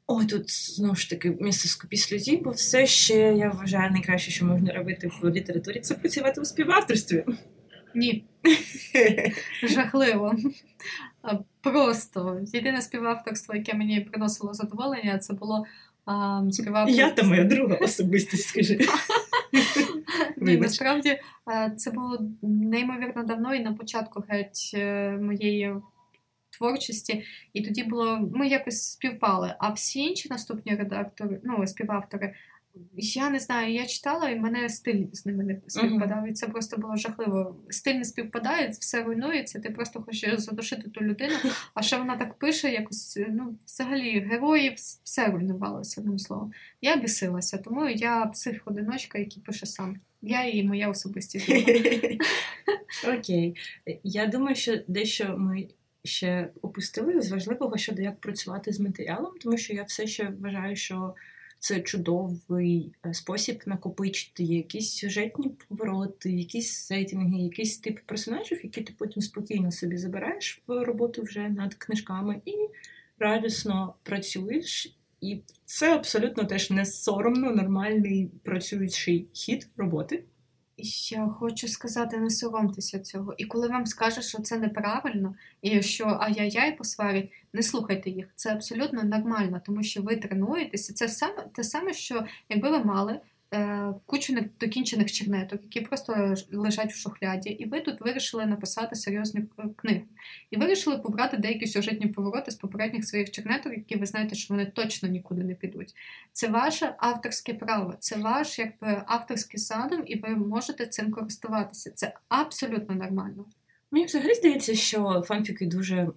Ой, 0.06 0.26
тут 0.26 0.50
знову 0.50 0.94
ж 0.94 1.10
таки 1.10 1.36
місце 1.40 1.68
скупі 1.68 1.96
сльозі, 1.96 2.36
бо 2.36 2.50
все 2.50 2.86
ще 2.86 3.14
я 3.14 3.50
вважаю 3.50 3.90
найкраще, 3.90 4.30
що 4.30 4.46
можна 4.46 4.72
робити 4.72 5.10
в 5.22 5.30
літературі, 5.30 5.80
це 5.80 5.94
працювати 5.94 6.40
у 6.40 6.44
співавторстві. 6.44 7.24
Ні, 7.94 8.24
жахливо. 9.62 10.36
Просто 11.60 12.40
єдине 12.52 12.82
співавторство, 12.82 13.54
яке 13.54 13.74
мені 13.74 14.00
приносило 14.00 14.54
задоволення, 14.54 15.18
це 15.18 15.34
було 15.34 15.64
а, 16.04 16.42
співавторство. 16.50 17.02
Я 17.02 17.10
та 17.10 17.22
моя 17.22 17.44
друга 17.44 17.74
особистість, 17.74 18.48
скажи. 18.48 18.78
Ні, 20.36 20.56
насправді 20.56 21.18
це 21.76 21.90
було 21.90 22.18
неймовірно 22.42 23.24
давно 23.24 23.54
і 23.54 23.60
на 23.60 23.72
початку 23.72 24.24
геть 24.28 24.70
е, 24.74 25.10
моєї 25.10 25.74
творчості. 26.58 27.24
І 27.52 27.62
тоді 27.62 27.84
було 27.84 28.30
ми 28.34 28.48
якось 28.48 28.92
співпали. 28.92 29.54
А 29.58 29.72
всі 29.72 30.00
інші 30.00 30.28
наступні 30.28 30.76
редактори, 30.76 31.40
ну 31.44 31.66
співавтори, 31.66 32.34
я 32.96 33.30
не 33.30 33.40
знаю, 33.40 33.74
я 33.74 33.86
читала, 33.86 34.30
і 34.30 34.36
мене 34.36 34.68
стиль 34.68 35.06
з 35.12 35.26
ними 35.26 35.44
не 35.44 35.60
співпадав. 35.66 36.28
І 36.28 36.32
це 36.32 36.48
просто 36.48 36.76
було 36.76 36.96
жахливо. 36.96 37.56
Стиль 37.70 37.94
не 37.94 38.04
співпадає, 38.04 38.68
все 38.68 39.02
руйнується. 39.02 39.60
Ти 39.60 39.70
просто 39.70 40.02
хочеш 40.02 40.40
задушити 40.40 40.90
ту 40.90 41.00
людину. 41.00 41.34
А 41.74 41.82
ще 41.82 41.98
вона 41.98 42.16
так 42.16 42.34
пише, 42.34 42.72
якось 42.72 43.18
ну, 43.28 43.58
взагалі 43.66 44.20
героїв 44.20 44.72
все 45.04 45.26
руйнувалося 45.26 46.00
одним 46.00 46.18
словом. 46.18 46.52
Я 46.80 46.96
бісилася, 46.96 47.58
тому 47.58 47.88
я 47.88 48.26
псих-одиночка, 48.26 49.18
який 49.18 49.42
пише 49.42 49.66
сам. 49.66 49.96
Я 50.22 50.44
і 50.44 50.62
моя 50.62 50.88
особистість. 50.88 51.50
Окей. 53.18 53.56
Я 54.04 54.26
думаю, 54.26 54.56
що 54.56 54.78
дещо 54.88 55.36
ми 55.38 55.68
ще 56.04 56.50
опустили 56.62 57.20
з 57.20 57.30
важливого 57.30 57.76
щодо 57.76 58.02
як 58.02 58.20
працювати 58.20 58.72
з 58.72 58.80
матеріалом, 58.80 59.32
тому 59.40 59.56
що 59.56 59.74
я 59.74 59.82
все 59.82 60.06
ще 60.06 60.32
вважаю, 60.40 60.76
що 60.76 61.14
це 61.64 61.80
чудовий 61.80 62.92
е, 63.06 63.14
спосіб 63.14 63.62
накопичити 63.66 64.42
якісь 64.42 64.96
сюжетні 64.96 65.50
повороти, 65.68 66.30
якісь 66.30 66.72
сетінги, 66.72 67.42
якийсь 67.42 67.78
тип 67.78 67.98
персонажів, 68.06 68.60
які 68.64 68.82
ти 68.82 68.94
потім 68.98 69.22
спокійно 69.22 69.72
собі 69.72 69.96
забираєш 69.96 70.62
в 70.66 70.84
роботу 70.84 71.22
вже 71.22 71.48
над 71.48 71.74
книжками 71.74 72.40
і 72.44 72.52
радісно 73.18 73.94
працюєш. 74.02 74.96
І 75.20 75.40
це 75.64 75.94
абсолютно 75.94 76.44
теж 76.44 76.70
не 76.70 76.86
соромно, 76.86 77.50
нормальний 77.50 78.30
працюючий 78.42 79.28
хід 79.32 79.68
роботи. 79.76 80.24
Я 80.76 81.26
хочу 81.26 81.68
сказати, 81.68 82.16
не 82.16 82.30
соромтеся 82.30 82.98
цього. 82.98 83.34
І 83.38 83.44
коли 83.44 83.68
вам 83.68 83.86
скажуть, 83.86 84.24
що 84.24 84.42
це 84.42 84.58
неправильно, 84.58 85.34
і 85.62 85.82
що 85.82 86.04
ай-яй-яй 86.04 86.76
посварять, 86.76 87.32
не 87.52 87.62
слухайте 87.62 88.10
їх. 88.10 88.26
Це 88.36 88.52
абсолютно 88.52 89.02
нормально, 89.02 89.60
тому 89.66 89.82
що 89.82 90.02
ви 90.02 90.16
тренуєтеся. 90.16 90.94
Це 90.94 91.08
саме 91.08 91.42
те 91.54 91.64
саме, 91.64 91.92
що 91.92 92.26
якби 92.48 92.70
ви 92.70 92.84
мали 92.84 93.20
кучу 94.06 94.32
недокінчених 94.32 95.12
чернеток, 95.12 95.62
які 95.62 95.80
просто 95.80 96.34
лежать 96.52 96.92
в 96.92 96.96
шухляді, 96.96 97.50
і 97.50 97.64
ви 97.64 97.80
тут 97.80 98.00
вирішили 98.00 98.46
написати 98.46 98.96
серйозні 98.96 99.40
е, 99.58 99.62
книги. 99.76 100.02
І 100.50 100.56
вирішили 100.56 100.98
побрати 100.98 101.36
деякі 101.36 101.66
сюжетні 101.66 102.06
повороти 102.06 102.50
з 102.50 102.54
попередніх 102.54 103.04
своїх 103.04 103.30
чернеток, 103.30 103.72
які 103.72 103.96
ви 103.96 104.06
знаєте, 104.06 104.34
що 104.34 104.54
вони 104.54 104.66
точно 104.66 105.08
нікуди 105.08 105.44
не 105.44 105.54
підуть. 105.54 105.94
Це 106.32 106.48
ваше 106.48 106.94
авторське 106.98 107.54
право, 107.54 107.94
це 107.98 108.16
ваш 108.16 108.58
якби 108.58 109.02
авторський 109.06 109.60
задум, 109.60 110.02
і 110.06 110.18
ви 110.18 110.28
можете 110.28 110.86
цим 110.86 111.10
користуватися. 111.10 111.90
Це 111.94 112.12
абсолютно 112.28 112.94
нормально. 112.94 113.44
Мені 113.90 114.06
взагалі 114.06 114.34
здається, 114.34 114.74
що 114.74 115.24
фанфіки 115.26 115.66
дуже 115.66 116.08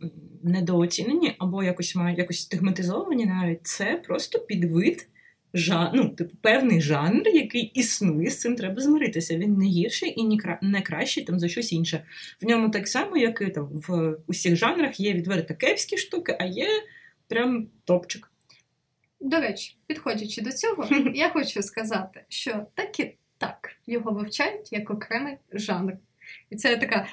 недооцінені 0.43 1.35
або 1.39 1.63
якось 1.63 1.95
мають 1.95 2.19
якось 2.19 2.41
стигматизовані 2.41 3.25
навіть. 3.25 3.67
Це 3.67 4.01
просто 4.05 4.39
підвид 4.39 5.07
жан... 5.53 5.91
ну, 5.93 6.09
типу, 6.09 6.37
певний 6.41 6.81
жанр, 6.81 7.27
який 7.27 7.61
існує, 7.61 8.29
з 8.29 8.39
цим 8.39 8.55
треба 8.55 8.81
змиритися. 8.81 9.37
Він 9.37 9.53
не 9.53 9.65
гірший 9.65 10.13
і 10.21 10.23
не, 10.23 10.37
кра... 10.37 10.59
не 10.61 10.81
кращий 10.81 11.23
там 11.23 11.39
за 11.39 11.47
щось 11.47 11.73
інше. 11.73 12.03
В 12.41 12.45
ньому 12.45 12.69
так 12.69 12.87
само, 12.87 13.17
як 13.17 13.41
і 13.41 13.49
там 13.49 13.69
в 13.87 14.17
усіх 14.27 14.55
жанрах 14.55 14.99
є 14.99 15.13
відверто 15.13 15.55
кепські 15.55 15.97
штуки, 15.97 16.37
а 16.39 16.45
є 16.45 16.67
прям 17.27 17.67
топчик. 17.85 18.31
До 19.19 19.39
речі, 19.39 19.77
підходячи 19.87 20.41
до 20.41 20.51
цього, 20.51 20.87
я 21.13 21.29
хочу 21.29 21.63
сказати, 21.63 22.23
що 22.29 22.65
так 22.73 22.99
і 22.99 23.15
так 23.37 23.71
його 23.87 24.11
вивчають 24.11 24.73
як 24.73 24.89
окремий 24.89 25.37
жанр. 25.51 25.93
І 26.49 26.55
це 26.55 26.77
така, 26.77 27.07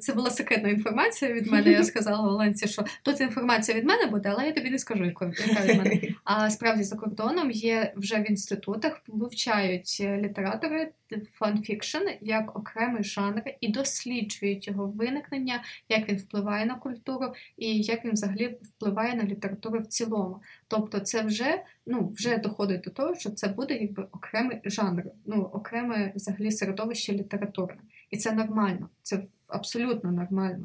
це 0.00 0.14
була 0.14 0.30
секретна 0.30 0.68
інформація 0.68 1.32
від 1.32 1.46
мене. 1.52 1.70
Я 1.70 1.84
сказала 1.84 2.28
Оленці, 2.28 2.68
що 2.68 2.84
тут 3.02 3.20
інформація 3.20 3.78
від 3.78 3.84
мене 3.84 4.06
буде, 4.06 4.28
але 4.32 4.46
я 4.46 4.52
тобі 4.52 4.70
не 4.70 4.78
скажу, 4.78 5.04
яка 5.04 5.26
від 5.26 5.76
мене. 5.78 6.00
А 6.24 6.50
справді 6.50 6.82
за 6.82 6.96
кордоном 6.96 7.50
є 7.50 7.92
вже 7.96 8.16
в 8.16 8.30
інститутах, 8.30 9.02
вивчають 9.08 10.00
літератори 10.00 10.92
fanfiction 11.32 12.08
як 12.20 12.56
окремий 12.56 13.04
жанр 13.04 13.42
і 13.60 13.68
досліджують 13.68 14.68
його 14.68 14.86
виникнення, 14.86 15.62
як 15.88 16.08
він 16.08 16.16
впливає 16.16 16.66
на 16.66 16.74
культуру 16.74 17.32
і 17.56 17.80
як 17.80 18.04
він 18.04 18.12
взагалі 18.12 18.58
впливає 18.62 19.14
на 19.14 19.24
літературу 19.24 19.80
в 19.80 19.86
цілому. 19.86 20.42
Тобто, 20.68 21.00
це 21.00 21.22
вже 21.22 21.62
ну 21.86 22.08
вже 22.08 22.38
доходить 22.38 22.80
до 22.80 22.90
того, 22.90 23.14
що 23.14 23.30
це 23.30 23.48
буде 23.48 23.74
якби 23.74 24.06
окремий 24.12 24.60
жанр, 24.64 25.04
ну 25.26 25.42
окреме 25.42 26.12
взагалі 26.14 26.50
середовище 26.50 27.12
літературне. 27.12 27.78
І 28.10 28.16
це 28.16 28.32
нормально, 28.32 28.88
це 29.02 29.24
абсолютно 29.48 30.12
нормально. 30.12 30.64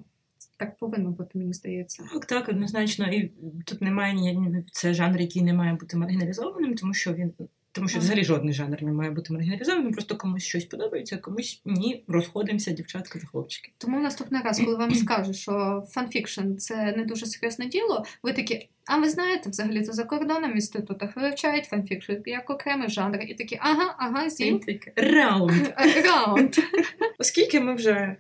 Так 0.58 0.78
повинно 0.78 1.12
бути, 1.12 1.40
мені 1.40 1.54
здається. 1.54 2.04
Так, 2.14 2.26
так, 2.26 2.50
однозначно. 2.50 3.06
І 3.08 3.32
тут 3.66 3.82
немає 3.82 4.14
ні 4.14 4.64
це 4.72 4.94
жанр, 4.94 5.22
який 5.22 5.42
не 5.42 5.54
має 5.54 5.74
бути 5.74 5.98
маргіналізованим, 5.98 6.76
тому 6.76 6.94
що 6.94 7.14
він. 7.14 7.34
Тому 7.76 7.88
що 7.88 8.00
взагалі 8.00 8.24
жодний 8.24 8.54
жанр 8.54 8.84
не 8.84 8.92
має 8.92 9.12
бути 9.12 9.34
маргіналізованим, 9.34 9.92
просто 9.92 10.18
комусь 10.18 10.44
щось 10.44 10.66
подобається, 10.66 11.18
комусь 11.18 11.62
ні, 11.66 12.04
розходимося, 12.08 12.72
дівчатка 12.72 13.20
та 13.20 13.28
хлопчики. 13.28 13.72
Тому 13.78 14.00
наступний 14.00 14.42
раз, 14.42 14.60
коли 14.60 14.78
вам 14.78 14.96
скажуть, 14.96 15.36
що 15.36 15.84
fanfiction 15.90 16.56
це 16.58 16.94
не 16.98 17.06
дуже 17.06 17.26
серйозне 17.26 17.66
діло, 17.66 18.06
ви 18.24 18.34
такі, 18.34 18.70
а 18.88 18.98
ви 18.98 19.10
знаєте, 19.10 19.50
взагалі 19.50 19.86
то 19.86 19.94
за 19.94 20.04
кордоном 20.04 20.52
в 20.52 20.56
інститутах 20.56 21.16
вивчають 21.16 21.66
fanfiction 21.66 22.14
як 22.26 22.50
окремий 22.50 22.90
жанр, 22.90 23.20
і 23.22 23.34
такі, 23.34 23.58
ага, 23.62 23.96
ага, 23.98 24.30
зрозуміло. 24.30 24.62
Раунд. 24.96 25.74
Раунд. 26.06 26.56
Оскільки 27.20 27.60
ми 27.60 27.76
вже 27.76 28.16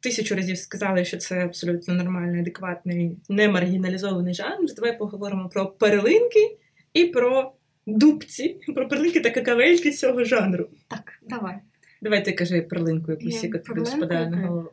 тисячу 0.00 0.34
разів 0.34 0.58
сказали, 0.58 1.04
що 1.04 1.16
це 1.16 1.44
абсолютно 1.44 1.94
нормальний, 1.94 2.40
адекватний, 2.40 3.18
не 3.28 3.48
маргіналізований 3.48 4.34
жанр, 4.34 4.74
давай 4.76 4.98
поговоримо 4.98 5.48
про 5.48 5.66
перлинки 5.66 6.58
і 6.94 7.04
про 7.04 7.52
здобутки, 7.86 8.56
про 8.74 8.88
перлинки 8.88 9.20
та 9.20 9.30
какавельки 9.30 9.90
цього 9.90 10.24
жанру. 10.24 10.68
Так, 10.88 11.18
давай. 11.28 11.54
Давай 12.02 12.24
ти 12.24 12.32
кажи 12.32 12.62
перлинку 12.62 13.10
якусь, 13.10 13.44
яка 13.44 13.58
тобі 13.58 13.86
спадає 13.86 14.30
на 14.30 14.46
голову. 14.46 14.70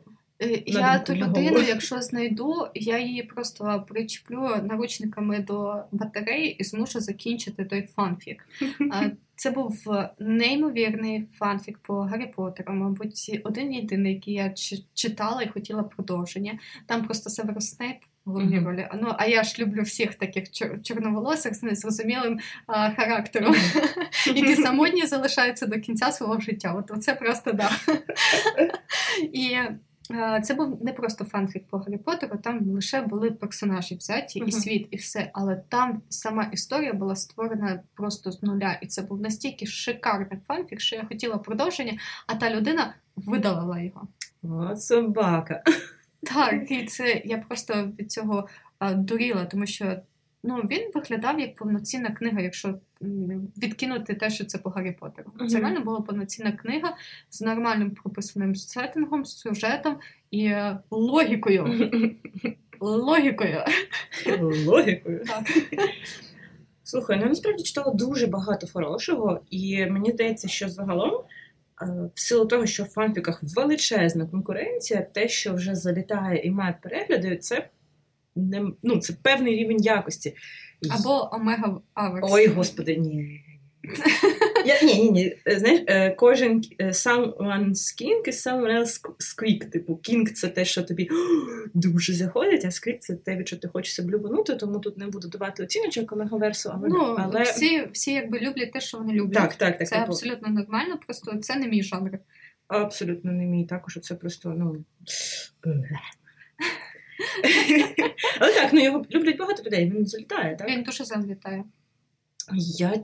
Я 0.66 0.98
ту 0.98 1.14
людину, 1.14 1.60
якщо 1.68 2.02
знайду, 2.02 2.66
я 2.74 2.98
її 2.98 3.22
просто 3.22 3.84
причеплю 3.88 4.48
наручниками 4.62 5.38
до 5.38 5.82
батареї 5.92 6.56
і 6.58 6.64
змушу 6.64 7.00
закінчити 7.00 7.64
той 7.64 7.82
фанфік. 7.82 8.46
Це 9.36 9.50
був 9.50 9.84
неймовірний 10.18 11.24
фанфік 11.38 11.78
по 11.78 11.94
Гаррі 11.94 12.32
Поттеру, 12.36 12.74
мабуть, 12.74 13.40
один 13.44 13.72
єдиний, 13.74 14.14
який 14.14 14.34
я 14.34 14.54
читала 14.94 15.42
і 15.42 15.48
хотіла 15.48 15.82
продовження. 15.82 16.58
Там 16.86 17.04
просто 17.04 17.30
Северус 17.30 17.70
Снейп 17.70 17.96
в 18.24 18.36
mm-hmm. 18.36 18.64
ролі. 18.64 18.88
Ну, 18.94 19.14
а 19.18 19.26
я 19.26 19.42
ж 19.42 19.62
люблю 19.62 19.82
всіх 19.82 20.14
таких 20.14 20.44
чор- 20.44 20.82
чорноволосих 20.82 21.54
з 21.54 21.62
незрозумілим 21.62 22.38
а, 22.66 22.90
характером, 22.90 23.54
які 24.26 24.56
самотні 24.62 25.06
залишаються 25.06 25.66
до 25.66 25.80
кінця 25.80 26.12
свого 26.12 26.40
життя. 26.40 26.72
От 26.74 27.02
це 27.02 27.14
просто 27.14 27.52
да. 27.52 27.70
І 29.32 29.56
Це 30.42 30.54
був 30.54 30.84
не 30.84 30.92
просто 30.92 31.24
фанфік 31.24 31.64
по 31.70 31.78
Гаррі 31.78 31.98
Поттеру, 31.98 32.38
там 32.38 32.70
лише 32.70 33.00
були 33.00 33.30
персонажі 33.30 33.94
взяті, 33.94 34.38
і 34.38 34.52
світ, 34.52 34.88
і 34.90 34.96
все. 34.96 35.30
Але 35.32 35.56
там 35.68 36.02
сама 36.08 36.48
історія 36.52 36.92
була 36.92 37.16
створена 37.16 37.82
просто 37.94 38.32
з 38.32 38.42
нуля. 38.42 38.78
І 38.82 38.86
це 38.86 39.02
був 39.02 39.20
настільки 39.20 39.66
шикарний 39.66 40.38
фанфік, 40.48 40.80
що 40.80 40.96
я 40.96 41.04
хотіла 41.04 41.38
продовження, 41.38 41.98
а 42.26 42.34
та 42.34 42.50
людина 42.50 42.94
видалила 43.16 43.80
його. 43.80 44.08
О, 44.42 44.76
собака. 44.76 45.62
Так, 46.22 46.70
і 46.70 46.84
це 46.84 47.22
я 47.24 47.38
просто 47.38 47.92
від 47.98 48.12
цього 48.12 48.48
а, 48.78 48.94
дуріла, 48.94 49.44
тому 49.44 49.66
що 49.66 49.96
ну, 50.42 50.56
він 50.56 50.90
виглядав 50.94 51.40
як 51.40 51.56
повноцінна 51.56 52.10
книга, 52.10 52.40
якщо 52.40 52.78
відкинути 53.62 54.14
те, 54.14 54.30
що 54.30 54.44
це 54.44 54.58
по 54.58 54.70
Гаррі 54.70 54.96
Поттеру. 55.00 55.30
Це 55.48 55.60
реально 55.60 55.80
була 55.80 56.00
повноцінна 56.00 56.52
книга 56.52 56.96
з 57.30 57.40
нормальним 57.40 57.90
прописаним 57.90 58.56
сеттингом, 58.56 59.24
сюжетом 59.24 59.96
і 60.30 60.44
е, 60.44 60.78
логікою. 60.90 61.90
Логікою. 62.80 63.64
Логікою. 64.66 65.24
Так. 65.24 65.46
Слухай, 66.84 67.16
ну 67.16 67.22
я 67.22 67.28
насправді 67.28 67.62
читала 67.62 67.94
дуже 67.94 68.26
багато 68.26 68.66
хорошого, 68.72 69.40
і 69.50 69.86
мені 69.86 70.10
здається, 70.10 70.48
що 70.48 70.68
загалом, 70.68 71.22
в 72.14 72.20
силу 72.20 72.46
того, 72.46 72.66
що 72.66 72.84
в 72.84 72.88
фанфіках 72.88 73.42
величезна 73.42 74.26
конкуренція, 74.26 75.02
те, 75.02 75.28
що 75.28 75.54
вже 75.54 75.74
залітає 75.74 76.42
і 76.44 76.50
має 76.50 76.78
перегляди, 76.82 77.36
це 77.36 77.68
не 78.36 78.62
ну, 78.82 78.98
це 78.98 79.12
певний 79.22 79.56
рівень 79.56 79.82
якості. 79.82 80.36
Або 80.90 81.28
Омега 81.32 81.80
Аверс. 81.94 82.28
Ой, 82.32 82.46
господи, 82.46 82.96
ні. 82.96 83.44
Я, 84.64 84.82
ні, 84.82 84.94
ні, 84.94 85.10
ні. 85.10 85.36
Е, 85.46 85.58
Знаєш, 85.58 85.80
е, 85.86 86.10
кожен 86.10 86.62
е, 86.78 86.86
someone's 86.86 87.72
king 88.02 88.28
is 88.28 88.46
someone 88.46 88.80
else 88.80 89.00
squeak. 89.18 89.70
Типу, 89.70 89.96
кінг 89.96 90.32
це 90.32 90.48
те, 90.48 90.64
що 90.64 90.82
тобі 90.82 91.08
дуже 91.74 92.14
заходить, 92.14 92.64
а 92.64 92.70
скрік 92.70 93.00
це 93.00 93.16
те, 93.16 93.46
що 93.46 93.56
ти 93.56 93.68
хочеш 93.68 94.00
блюванути, 94.04 94.54
тому 94.54 94.78
тут 94.78 94.98
не 94.98 95.06
буду 95.06 95.28
давати 95.28 95.62
оціночок 95.62 96.12
омегаверсу, 96.12 96.70
але, 96.74 96.88
Ну, 96.88 97.16
але... 97.18 97.42
всі, 97.42 97.88
всі 97.92 98.12
якби 98.12 98.38
люблять 98.38 98.72
те, 98.72 98.80
що 98.80 98.98
вони 98.98 99.12
люблять. 99.12 99.42
Так, 99.42 99.54
так, 99.54 99.78
так. 99.78 99.88
Це 99.88 99.94
типу, 99.94 100.12
абсолютно 100.12 100.48
нормально, 100.48 100.98
просто 101.06 101.36
це 101.36 101.56
не 101.56 101.66
мій 101.68 101.82
жанр. 101.82 102.18
абсолютно 102.68 103.32
не 103.32 103.44
мій 103.44 103.64
також, 103.64 103.98
це 104.02 104.14
просто, 104.14 104.54
ну. 104.58 104.84
Але 108.40 108.52
так, 108.54 108.72
ну 108.72 108.84
його 108.84 109.06
люблять 109.10 109.38
багато 109.38 109.62
людей, 109.62 109.90
він 109.90 110.06
залітає, 110.06 110.56
так? 110.56 110.68
Він 110.68 110.82
дуже 110.82 111.04
залітає. 111.04 111.64
Я, 112.78 112.94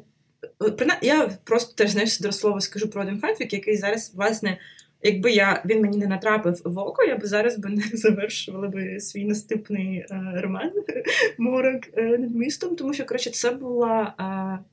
я 1.02 1.30
просто 1.44 1.74
теж 1.74 1.90
знаєш 1.90 2.20
до 2.20 2.32
слова 2.32 2.60
скажу 2.60 2.90
про 2.90 3.02
один 3.02 3.20
фанфік, 3.20 3.52
який 3.52 3.76
зараз, 3.76 4.12
власне, 4.14 4.58
якби 5.02 5.30
я 5.30 5.62
він 5.66 5.80
мені 5.82 5.98
не 5.98 6.06
натрапив 6.06 6.60
в 6.64 6.78
око, 6.78 7.04
я 7.04 7.16
б 7.16 7.26
зараз 7.26 7.58
би 7.58 7.68
не 7.68 7.82
завершувала 7.92 8.68
би 8.68 9.00
свій 9.00 9.24
наступний 9.24 9.98
е, 9.98 10.06
роман 10.34 10.72
Морок 11.38 11.82
е, 11.96 12.02
над 12.02 12.34
містом, 12.34 12.76
тому 12.76 12.92
що 12.92 13.04
коротше, 13.04 13.30
це 13.30 13.50
була 13.50 14.14
е, 14.20 14.64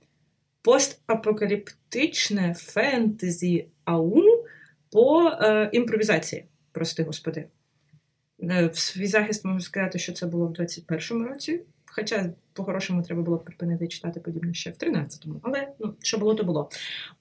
постапокаліптичне 0.61 2.53
фентезі, 2.57 3.67
а, 3.83 4.11
ум 4.11 4.39
по 4.91 5.29
е, 5.29 5.69
імпровізації, 5.73 6.45
прости 6.71 7.03
господи. 7.03 7.45
Е, 8.43 8.67
В 8.67 8.77
свій 8.77 9.07
захист 9.07 9.45
можу 9.45 9.59
сказати, 9.59 9.99
що 9.99 10.13
це 10.13 10.25
було 10.25 10.47
в 10.47 10.51
21-му 10.51 11.27
році. 11.27 11.61
Хоча, 11.95 12.29
по-хорошому, 12.53 13.01
треба 13.01 13.21
було 13.21 13.37
припинити 13.37 13.87
читати 13.87 14.19
подібне 14.19 14.53
ще 14.53 14.69
в 14.69 14.73
13-му. 14.73 15.39
Але 15.43 15.67
ну, 15.79 15.93
що 16.01 16.17
було, 16.17 16.35
то 16.35 16.43
було. 16.43 16.69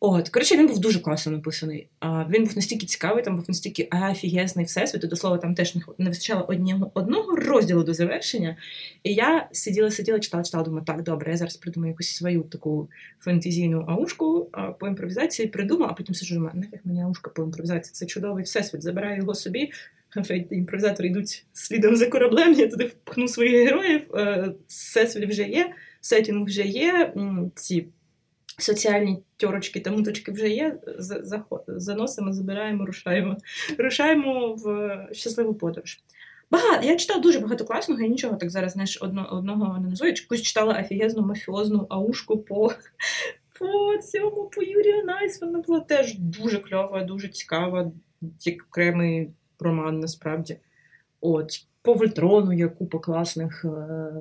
От, 0.01 0.29
коротше, 0.29 0.57
він 0.57 0.67
був 0.67 0.79
дуже 0.79 1.01
класно 1.01 1.33
написаний. 1.33 1.89
А, 2.01 2.25
він 2.31 2.45
був 2.45 2.57
настільки 2.57 2.87
цікавий, 2.87 3.25
там 3.25 3.37
був 3.37 3.45
настільки 3.49 3.89
офігезний 4.11 4.65
всесвіт. 4.65 5.09
До 5.09 5.17
слова, 5.17 5.39
там 5.39 5.55
теж 5.55 5.75
не, 5.99 6.09
вистачало 6.09 6.45
одного, 6.49 6.91
одного 6.95 7.37
розділу 7.37 7.85
до 7.85 7.95
завершення. 7.95 8.57
І 9.03 9.15
я 9.15 9.49
сиділа, 9.53 9.91
сиділа, 9.91 10.21
читала, 10.21 10.45
читала, 10.45 10.65
думаю, 10.65 10.85
так, 10.85 11.03
добре, 11.03 11.31
я 11.31 11.37
зараз 11.37 11.57
придумаю 11.57 11.91
якусь 11.91 12.17
свою 12.17 12.43
таку 12.43 12.89
фентезійну 13.21 13.85
аушку 13.89 14.51
по 14.81 14.89
імпровізації, 14.89 15.49
придумала, 15.49 15.91
а 15.91 15.95
потім 15.95 16.15
думаю, 16.31 16.53
нафіг 16.55 16.81
мені 16.85 17.03
аушка 17.03 17.31
по 17.31 17.43
імпровізації. 17.43 17.93
Це 17.93 18.07
чудовий 18.07 18.45
всесвіт, 18.45 18.83
забираю 18.83 19.17
його 19.17 19.35
собі. 19.35 19.71
Хай 20.14 20.46
імпровізатори 20.50 21.09
йдуть 21.09 21.46
слідом 21.53 21.96
за 21.96 22.07
кораблем, 22.07 22.53
я 22.53 22.68
туди 22.68 22.85
впхну 22.85 23.29
своїх 23.29 23.64
героїв. 23.64 24.14
е, 24.14 24.53
Всесвіт 24.66 25.31
вже 25.31 25.42
є, 25.42 25.72
сетінг 26.00 26.44
вже 26.44 26.62
є, 26.62 27.14
ці 27.55 27.88
соціальні 28.59 29.22
тьорочки 29.37 29.81
та 29.81 29.90
муточки 29.90 30.33
вже 30.33 30.48
є. 30.48 30.79
Заносимо, 31.66 32.33
забираємо, 32.33 32.87
рушаємо. 32.87 33.37
Рушаємо 33.79 34.53
в 34.53 34.68
е, 34.68 35.09
щасливу 35.12 35.55
подорож. 35.55 36.00
Багато, 36.50 36.87
я 36.87 36.96
читала 36.96 37.20
дуже 37.20 37.38
багато 37.40 37.64
класного, 37.64 38.03
я 38.03 38.09
нічого 38.09 38.37
так 38.37 38.50
зараз 38.50 38.72
знаєш, 38.72 38.98
одно, 39.03 39.29
одного 39.33 39.79
не 39.79 39.88
назову. 39.88 40.09
Я 40.09 40.14
якусь 40.16 40.42
читала 40.42 40.81
офігезну 40.81 41.22
мафіозну 41.27 41.87
аушку 41.90 42.38
по, 42.38 42.72
по 43.59 43.96
цьому, 44.03 44.50
по 44.55 44.62
Юрію 44.62 45.05
Найс. 45.05 45.40
Вона 45.40 45.59
була 45.59 45.81
теж 45.81 46.18
дуже 46.18 46.59
кльова, 46.59 47.05
дуже 47.05 47.29
цікава, 47.29 47.92
як 48.44 48.62
окремий 48.68 49.31
роман 49.61 50.01
насправді. 50.01 50.57
От, 51.21 51.67
по 51.83 51.95
Вольтрону 51.95 52.53
є 52.53 52.69
купа 52.69 52.99
класних, 52.99 53.64
е, 53.64 54.12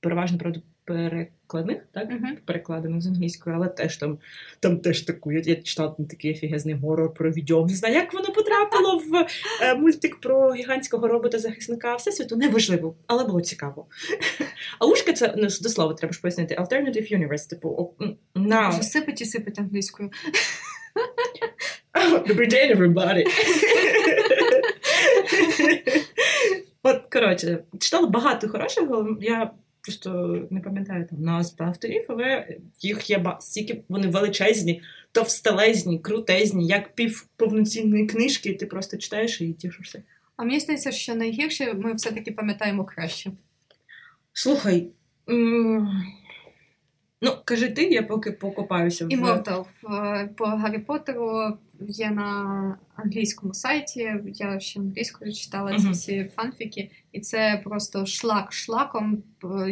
переважно 0.00 0.38
правда, 0.38 0.60
перекладних, 0.84 1.78
так? 1.92 2.10
Мгм. 2.10 2.36
Перекладених 2.44 3.00
з 3.00 3.06
англійської, 3.06 3.56
але 3.56 3.68
теж 3.68 3.96
там, 3.96 4.18
там 4.60 4.78
теж 4.78 5.00
таку. 5.00 5.32
Я, 5.32 5.42
я 5.44 5.56
читала 5.56 5.88
там 5.88 6.06
такий 6.06 6.32
офігезний 6.32 6.74
горор 6.74 7.14
про 7.14 7.30
відьом. 7.30 7.66
Не 7.66 7.74
знаю, 7.74 7.94
як 7.94 8.14
воно 8.14 8.32
потрапило 8.32 8.98
в 8.98 9.26
е, 9.62 9.74
мультик 9.74 10.20
про 10.20 10.54
гігантського 10.54 11.08
робота-захисника 11.08 11.96
Всесвіту, 11.96 12.36
неважливо, 12.36 12.94
але 13.06 13.24
було 13.24 13.40
цікаво. 13.40 13.86
А 14.78 14.86
ушка 14.86 15.12
це 15.12 15.34
ну, 15.36 15.42
до 15.42 15.68
слова, 15.68 15.94
треба 15.94 16.12
ж 16.12 16.20
пояснити. 16.20 16.54
Alternative 16.54 17.18
Universe, 17.18 17.48
типу, 17.48 17.94
на 18.34 18.72
сипить 18.72 19.20
і 19.20 19.24
сипить 19.24 19.58
англійською. 19.58 20.10
Добрий 22.28 22.48
день, 22.48 22.76
everybody! 22.76 23.24
От, 26.82 27.02
коротше, 27.12 27.64
читала 27.78 28.06
багато 28.08 28.48
хорошого. 28.48 29.16
Я 29.20 29.50
просто 29.82 30.10
не 30.50 30.60
пам'ятаю 30.60 31.06
там 31.10 31.22
назв 31.22 31.62
авторів, 31.62 32.04
але 32.08 32.48
їх 32.80 33.10
є 33.10 33.18
ба- 33.18 33.38
стільки 33.40 33.82
вони 33.88 34.08
величезні, 34.08 34.82
товстелезні, 35.12 35.98
крутезні, 35.98 36.66
як 36.66 36.94
пів 36.94 37.26
повноцінної 37.36 38.06
книжки, 38.06 38.48
і 38.50 38.54
ти 38.54 38.66
просто 38.66 38.96
читаєш 38.96 39.40
і 39.40 39.52
тішишся. 39.52 40.02
А 40.36 40.44
мені 40.44 40.60
здається, 40.60 40.92
що 40.92 41.14
найгірше 41.14 41.74
ми 41.74 41.92
все-таки 41.92 42.32
пам'ятаємо 42.32 42.84
краще. 42.84 43.30
Слухай. 44.32 44.88
м, 45.30 45.88
Ну, 47.22 47.30
кажи 47.44 47.68
ти, 47.68 47.82
я 47.84 48.02
поки 48.02 48.32
покопаюся 48.32 49.06
в 49.06 49.08
в- 49.82 50.28
по 50.36 50.44
Гаррі 50.46 50.78
Поттеру 50.78 51.58
є 51.88 52.10
на 52.10 52.78
англійському 52.96 53.54
сайті. 53.54 54.14
Я 54.26 54.60
ще 54.60 54.80
англійською 54.80 55.32
читала 55.32 55.78
ці 55.78 55.90
всі 55.90 56.30
фанфіки, 56.36 56.90
і 57.12 57.20
це 57.20 57.60
просто 57.64 58.06
шлак 58.06 58.52
шлаком. 58.52 59.22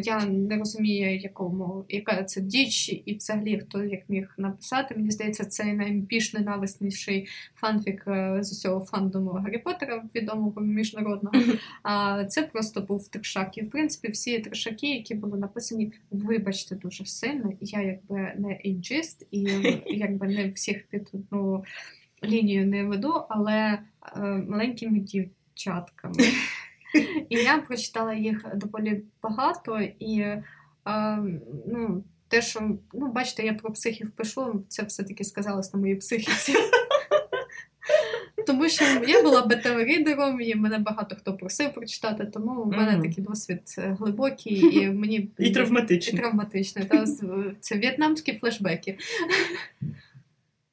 Я 0.04 0.26
не 0.26 0.58
розумію, 0.58 1.16
якому 1.16 1.84
яка 1.88 2.24
це 2.24 2.40
діч, 2.40 2.88
і 3.04 3.14
взагалі 3.14 3.60
хто 3.60 3.84
як 3.84 4.00
міг 4.08 4.34
написати. 4.38 4.94
Мені 4.94 5.10
здається, 5.10 5.44
це 5.44 5.64
найбільш 5.64 6.32
ненависніший 6.32 7.28
фанфік 7.54 8.04
е, 8.06 8.38
з 8.42 8.52
усього 8.52 8.84
фандому 8.84 9.30
Гаррі 9.30 9.58
Поттера, 9.58 10.04
відомого 10.14 10.60
міжнародного. 10.60 11.36
А 11.82 12.24
це 12.24 12.42
просто 12.42 12.80
був 12.80 13.08
трешак. 13.08 13.58
І 13.58 13.62
в 13.62 13.70
принципі 13.70 14.12
всі 14.12 14.38
трешаки, 14.38 14.86
які 14.86 15.14
були 15.14 15.38
написані, 15.38 15.92
вибачте 16.10 16.74
дуже 16.74 17.06
сильно. 17.06 17.52
Я 17.60 17.82
якби 17.82 18.32
не 18.38 18.60
ейджист 18.64 19.26
і 19.30 19.40
якби 19.86 20.26
не 20.26 20.48
всіх 20.48 20.86
під 20.86 21.10
одну 21.12 21.64
лінію 22.24 22.66
не 22.66 22.84
веду, 22.84 23.22
але 23.28 23.78
е, 24.16 24.20
маленькими 24.48 24.98
дівчатками. 24.98 26.14
І 27.28 27.36
я 27.36 27.58
прочитала 27.58 28.14
їх 28.14 28.44
доволі 28.54 29.02
багато, 29.22 29.80
і 29.98 30.20
е, 30.20 30.42
ну, 31.66 32.04
те, 32.28 32.42
що 32.42 32.60
ну, 32.94 33.12
бачите, 33.12 33.42
я 33.42 33.54
про 33.54 33.72
психів 33.72 34.10
пишу, 34.10 34.64
це 34.68 34.82
все-таки 34.82 35.24
сказалось 35.24 35.74
на 35.74 35.80
моїй 35.80 35.96
психіці. 35.96 36.54
Тому 38.46 38.68
що 38.68 38.84
я 39.06 39.22
була 39.22 39.46
бета-рідером, 39.46 40.40
і 40.40 40.54
мене 40.54 40.78
багато 40.78 41.16
хто 41.16 41.34
просив 41.36 41.74
прочитати, 41.74 42.24
тому 42.24 42.62
в 42.62 42.68
мене 42.68 42.92
Мгм. 42.92 43.02
такий 43.02 43.24
досвід 43.24 43.60
е, 43.78 43.96
глибокий, 44.00 44.76
і 44.82 44.90
мені 44.90 45.30
І 45.38 45.44
і 45.44 45.52
травматичний. 45.52 46.20
травматичний. 46.22 46.84
Та, 46.84 47.04
це 47.60 47.78
в'єтнамські 47.78 48.32
флешбеки. 48.32 48.98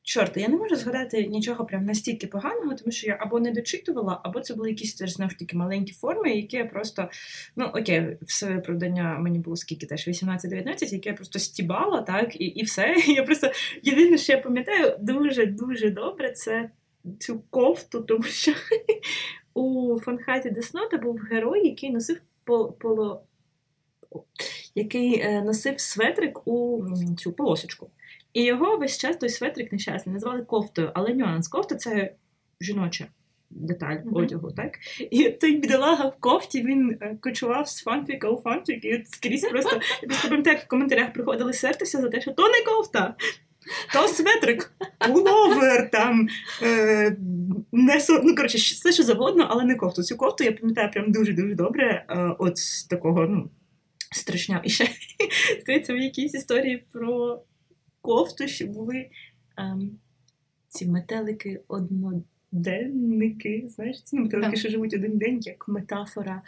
Чорт, 0.08 0.38
я 0.38 0.48
не 0.48 0.58
можу 0.58 0.76
згадати 0.76 1.28
нічого 1.28 1.66
прям 1.66 1.86
настільки 1.86 2.28
поганого, 2.28 2.76
тому 2.76 2.92
що 2.92 3.08
я 3.08 3.18
або 3.20 3.40
не 3.40 3.52
дочитувала, 3.52 4.22
або 4.24 4.40
це 4.42 4.54
були 4.54 4.70
якісь 4.70 4.96
теж 4.96 5.14
знову 5.14 5.30
ж 5.32 5.38
таки 5.40 5.58
маленькі 5.58 5.94
форми, 5.94 6.30
які 6.30 6.58
я 6.58 6.66
просто, 6.66 7.10
ну 7.56 7.66
окей, 7.66 8.18
все 8.22 8.54
виправдання 8.54 9.18
мені 9.20 9.40
було 9.40 9.56
скільки 9.56 9.86
теж 9.86 10.08
18-19, 10.08 10.94
які 10.94 11.10
я 11.10 11.16
просто 11.16 11.40
стібала, 11.40 12.02
так, 12.02 12.42
і, 12.42 12.46
і 12.46 12.64
все. 12.64 12.96
Я 13.08 13.24
просто 13.24 13.52
єдине, 13.84 14.18
що 14.18 14.34
я 14.34 14.40
пам'ятаю 14.40 14.96
дуже 15.00 15.46
дуже 15.46 15.90
добре, 15.90 16.32
це 16.32 16.70
цю 17.20 17.40
кофту, 17.50 18.02
тому 18.02 18.24
що 18.24 18.54
у 19.54 20.00
фанхаті 20.00 20.50
Деснота 20.50 20.98
був 20.98 21.20
герой, 21.32 21.68
який 21.68 21.92
носив 21.92 22.22
поло. 22.80 23.24
Який 24.76 25.20
е, 25.20 25.42
носив 25.42 25.80
светрик 25.80 26.48
у 26.48 26.84
цю 27.18 27.32
полосочку. 27.32 27.90
І 28.36 28.44
його 28.44 28.78
весь 28.78 28.98
час 28.98 29.18
той 29.18 29.30
светрик 29.30 29.72
нещасний 29.72 30.14
назвали 30.14 30.42
кофтою, 30.42 30.92
але 30.94 31.14
нюанс 31.14 31.48
кофта 31.48 31.76
це 31.76 32.14
жіноча 32.62 33.08
деталь 33.50 33.96
mm-hmm. 33.96 34.18
одягу, 34.18 34.52
так? 34.52 34.80
І 35.12 35.30
той 35.30 35.56
бідолага 35.56 36.06
в 36.06 36.16
кофті 36.20 36.62
він 36.62 36.98
е, 37.02 37.18
кочував 37.22 37.68
з 37.70 37.84
фанфіка 37.84 38.30
у 38.30 38.42
фанфік, 38.42 38.86
і 38.86 39.04
скрізь 39.06 39.50
просто 39.50 39.80
просто 40.08 40.30
пам'ятаю, 40.30 40.58
в 40.58 40.68
коментарях 40.68 41.14
приходили 41.14 41.54
сертися 41.54 42.02
за 42.02 42.10
те, 42.10 42.22
що 42.22 42.32
то 42.32 42.44
не 42.44 42.64
кофта, 42.66 43.16
то 43.94 44.08
светрик, 44.08 44.72
пуловер, 45.08 45.92
там 45.92 46.28
е, 46.64 47.18
не 47.72 48.00
со... 48.00 48.22
ну, 48.24 48.36
коротше, 48.36 48.58
все 48.58 48.92
що 48.92 49.04
завгодно, 49.04 49.48
але 49.50 49.64
не 49.64 49.76
кофту. 49.76 50.04
Цю 50.04 50.18
кофту 50.18 50.44
я 50.44 50.52
пам'ятаю 50.52 50.92
прям 50.92 51.12
дуже-дуже 51.12 51.56
добре. 51.56 52.06
Е, 52.10 52.36
от 52.40 52.58
з 52.58 52.84
такого, 52.84 53.26
ну, 53.28 53.50
страшня. 54.12 54.62
І 54.64 54.70
ще 54.70 54.88
здається, 55.62 55.94
в 55.94 55.98
якійсь 55.98 56.34
історії 56.34 56.86
про 56.92 57.42
кофту, 58.06 58.48
що 58.48 58.68
були 58.68 58.96
е, 58.96 59.10
ці 60.68 60.86
метелики 60.86 61.62
одно 61.68 62.24
денники. 62.52 63.66
Знаєш, 63.68 64.02
ці 64.04 64.20
метелики, 64.20 64.58
що 64.58 64.70
живуть 64.70 64.94
один 64.94 65.18
день, 65.18 65.40
як 65.42 65.68
метафора 65.68 66.42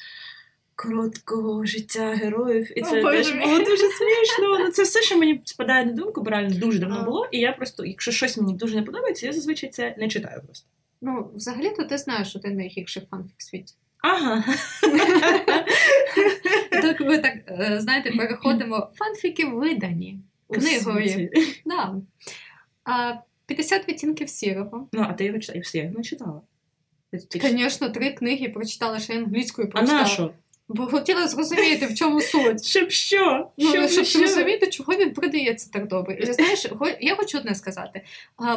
короткого 0.76 1.66
життя 1.66 2.10
героїв. 2.10 2.80
І 2.80 2.82
це 2.82 3.02
О, 3.02 3.12
теж 3.12 3.32
було 3.32 3.60
дуже 3.60 3.88
смішно. 3.90 4.60
Ну, 4.60 4.72
Це 4.72 4.84
все, 4.84 5.02
що 5.02 5.18
мені 5.18 5.42
спадає 5.46 5.86
на 5.86 5.92
думку, 5.92 6.22
бо 6.22 6.30
реально 6.30 6.60
дуже 6.60 6.80
давно 6.80 7.04
було. 7.04 7.28
І 7.32 7.40
я 7.40 7.52
просто, 7.52 7.86
якщо 7.86 8.12
щось 8.12 8.38
мені 8.38 8.54
дуже 8.54 8.76
не 8.76 8.82
подобається, 8.84 9.26
я 9.26 9.34
зазвичай 9.34 9.70
це 9.70 9.96
не 9.98 10.08
читаю 10.08 10.42
просто. 10.46 10.68
Ну, 11.02 11.32
взагалі-то 11.36 11.84
ти 11.84 11.98
знаєш, 11.98 12.30
що 12.30 12.40
ти 12.40 12.50
найгірший 12.50 13.04
фанфік 13.10 13.42
світі. 13.42 13.74
Ага. 14.04 14.44
Так 16.82 17.00
ми 17.00 17.18
так, 17.18 17.34
е, 17.48 17.80
знаєте, 17.80 18.12
переходимо. 18.12 18.90
Фанфіки 18.96 19.46
видані 19.46 20.20
книгою. 20.50 21.30
Да. 21.66 21.96
50 23.46 23.90
відтінків 23.90 24.30
сірого. 24.30 24.88
Ну, 24.94 25.06
а 25.10 25.14
ти 25.14 25.26
його 25.26 25.40
читала? 25.40 25.64
Я 25.74 25.84
його 25.84 25.96
не 25.98 26.04
читала. 26.04 26.42
Звісно, 27.32 27.90
три 27.90 28.12
книги 28.12 28.50
прочитала, 28.50 29.00
ще 29.00 29.18
англійською 29.18 29.70
прочитала. 29.70 30.00
А 30.00 30.04
на 30.04 30.10
що? 30.10 30.34
Бо 30.70 30.88
хотіла 30.88 31.28
зрозуміти, 31.28 31.86
в 31.86 31.96
чому 31.96 32.22
суть. 32.22 32.66
Щоб 32.66 32.92
що? 32.92 33.52
Ну, 33.58 33.70
щоб, 33.70 33.90
щоб 33.90 34.06
що? 34.06 34.20
зрозуміти, 34.20 34.68
чого 34.68 34.94
він 34.94 35.14
продається 35.14 35.70
так 35.72 35.88
добре. 35.88 36.16
І 36.16 36.34
знаєш, 36.34 36.68
я 37.02 37.16
хочу 37.16 37.38
одне 37.38 37.56
сказати: 37.56 38.02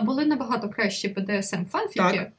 були 0.02 0.26
набагато 0.26 0.68
кращі 0.68 1.08
BDSM 1.08 1.66
фанфіки 1.66 2.32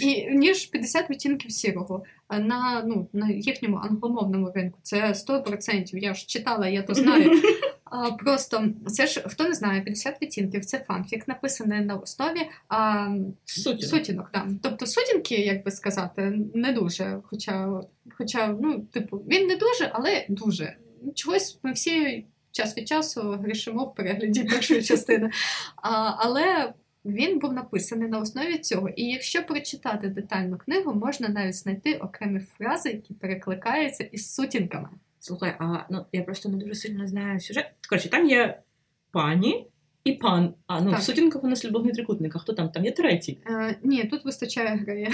і, 0.00 0.26
ніж 0.36 0.66
50 0.66 1.10
відтінків 1.10 1.52
сірого 1.52 2.04
на 2.30 2.84
ну, 2.86 3.08
на 3.12 3.30
їхньому 3.30 3.76
англомовному 3.76 4.52
ринку. 4.54 4.78
Це 4.82 5.12
100%. 5.12 5.98
Я 5.98 6.14
ж 6.14 6.26
читала, 6.26 6.68
я 6.68 6.82
то 6.82 6.94
знаю. 6.94 7.42
А, 7.90 8.10
Просто 8.10 8.68
це 8.86 9.06
ж 9.06 9.24
хто 9.26 9.44
не 9.44 9.54
знає, 9.54 9.80
50 9.80 10.22
відтінків 10.22 10.64
це 10.64 10.78
фанфік, 10.78 11.28
написаний 11.28 11.80
на 11.80 11.94
основі 11.94 12.48
а, 12.68 13.08
сутінок. 13.44 13.84
сутінок 13.84 14.30
да. 14.34 14.46
Тобто 14.62 14.86
сутінки, 14.86 15.34
як 15.34 15.64
би 15.64 15.70
сказати, 15.70 16.38
не 16.54 16.72
дуже. 16.72 17.20
Хоча, 17.24 17.80
хоча, 18.18 18.56
ну, 18.60 18.80
типу, 18.80 19.16
він 19.16 19.46
не 19.46 19.56
дуже, 19.56 19.90
але 19.92 20.26
дуже. 20.28 20.76
Чогось 21.14 21.58
ми 21.62 21.72
всі 21.72 22.24
час 22.50 22.76
від 22.76 22.88
часу 22.88 23.20
грішимо 23.22 23.84
в 23.84 23.94
перегляді 23.94 24.44
першої 24.44 24.82
частини. 24.82 25.30
А, 25.76 26.14
Але 26.18 26.72
він 27.04 27.38
був 27.38 27.52
написаний 27.52 28.08
на 28.08 28.18
основі 28.18 28.58
цього, 28.58 28.88
і 28.88 29.02
якщо 29.02 29.42
прочитати 29.42 30.08
детальну 30.08 30.58
книгу, 30.58 30.94
можна 30.94 31.28
навіть 31.28 31.54
знайти 31.54 31.94
окремі 31.94 32.40
фрази, 32.40 32.90
які 32.90 33.14
перекликаються 33.14 34.04
із 34.04 34.34
сутінками. 34.34 34.88
Слухай, 35.26 35.56
а 35.58 35.86
ну 35.90 36.06
я 36.12 36.22
просто 36.22 36.48
не 36.48 36.56
дуже 36.56 36.74
сильно 36.74 37.06
знаю 37.06 37.40
сюжет. 37.40 37.66
Коротше, 37.88 38.08
там 38.08 38.28
є 38.28 38.62
пані 39.10 39.66
і 40.04 40.12
пан. 40.12 40.54
А 40.66 40.80
ну 40.80 40.90
так. 40.90 41.00
в 41.00 41.02
сутінках 41.02 41.44
у 41.44 41.48
нас 41.48 41.64
любовний 41.64 41.92
трикутник. 41.92 42.36
А 42.36 42.38
хто 42.38 42.52
там? 42.52 42.68
Там 42.68 42.84
є 42.84 42.92
третій. 42.92 43.38
Е, 43.46 43.76
Ні, 43.82 44.04
тут 44.04 44.24
вистачає 44.24 44.76
грея. 44.76 45.10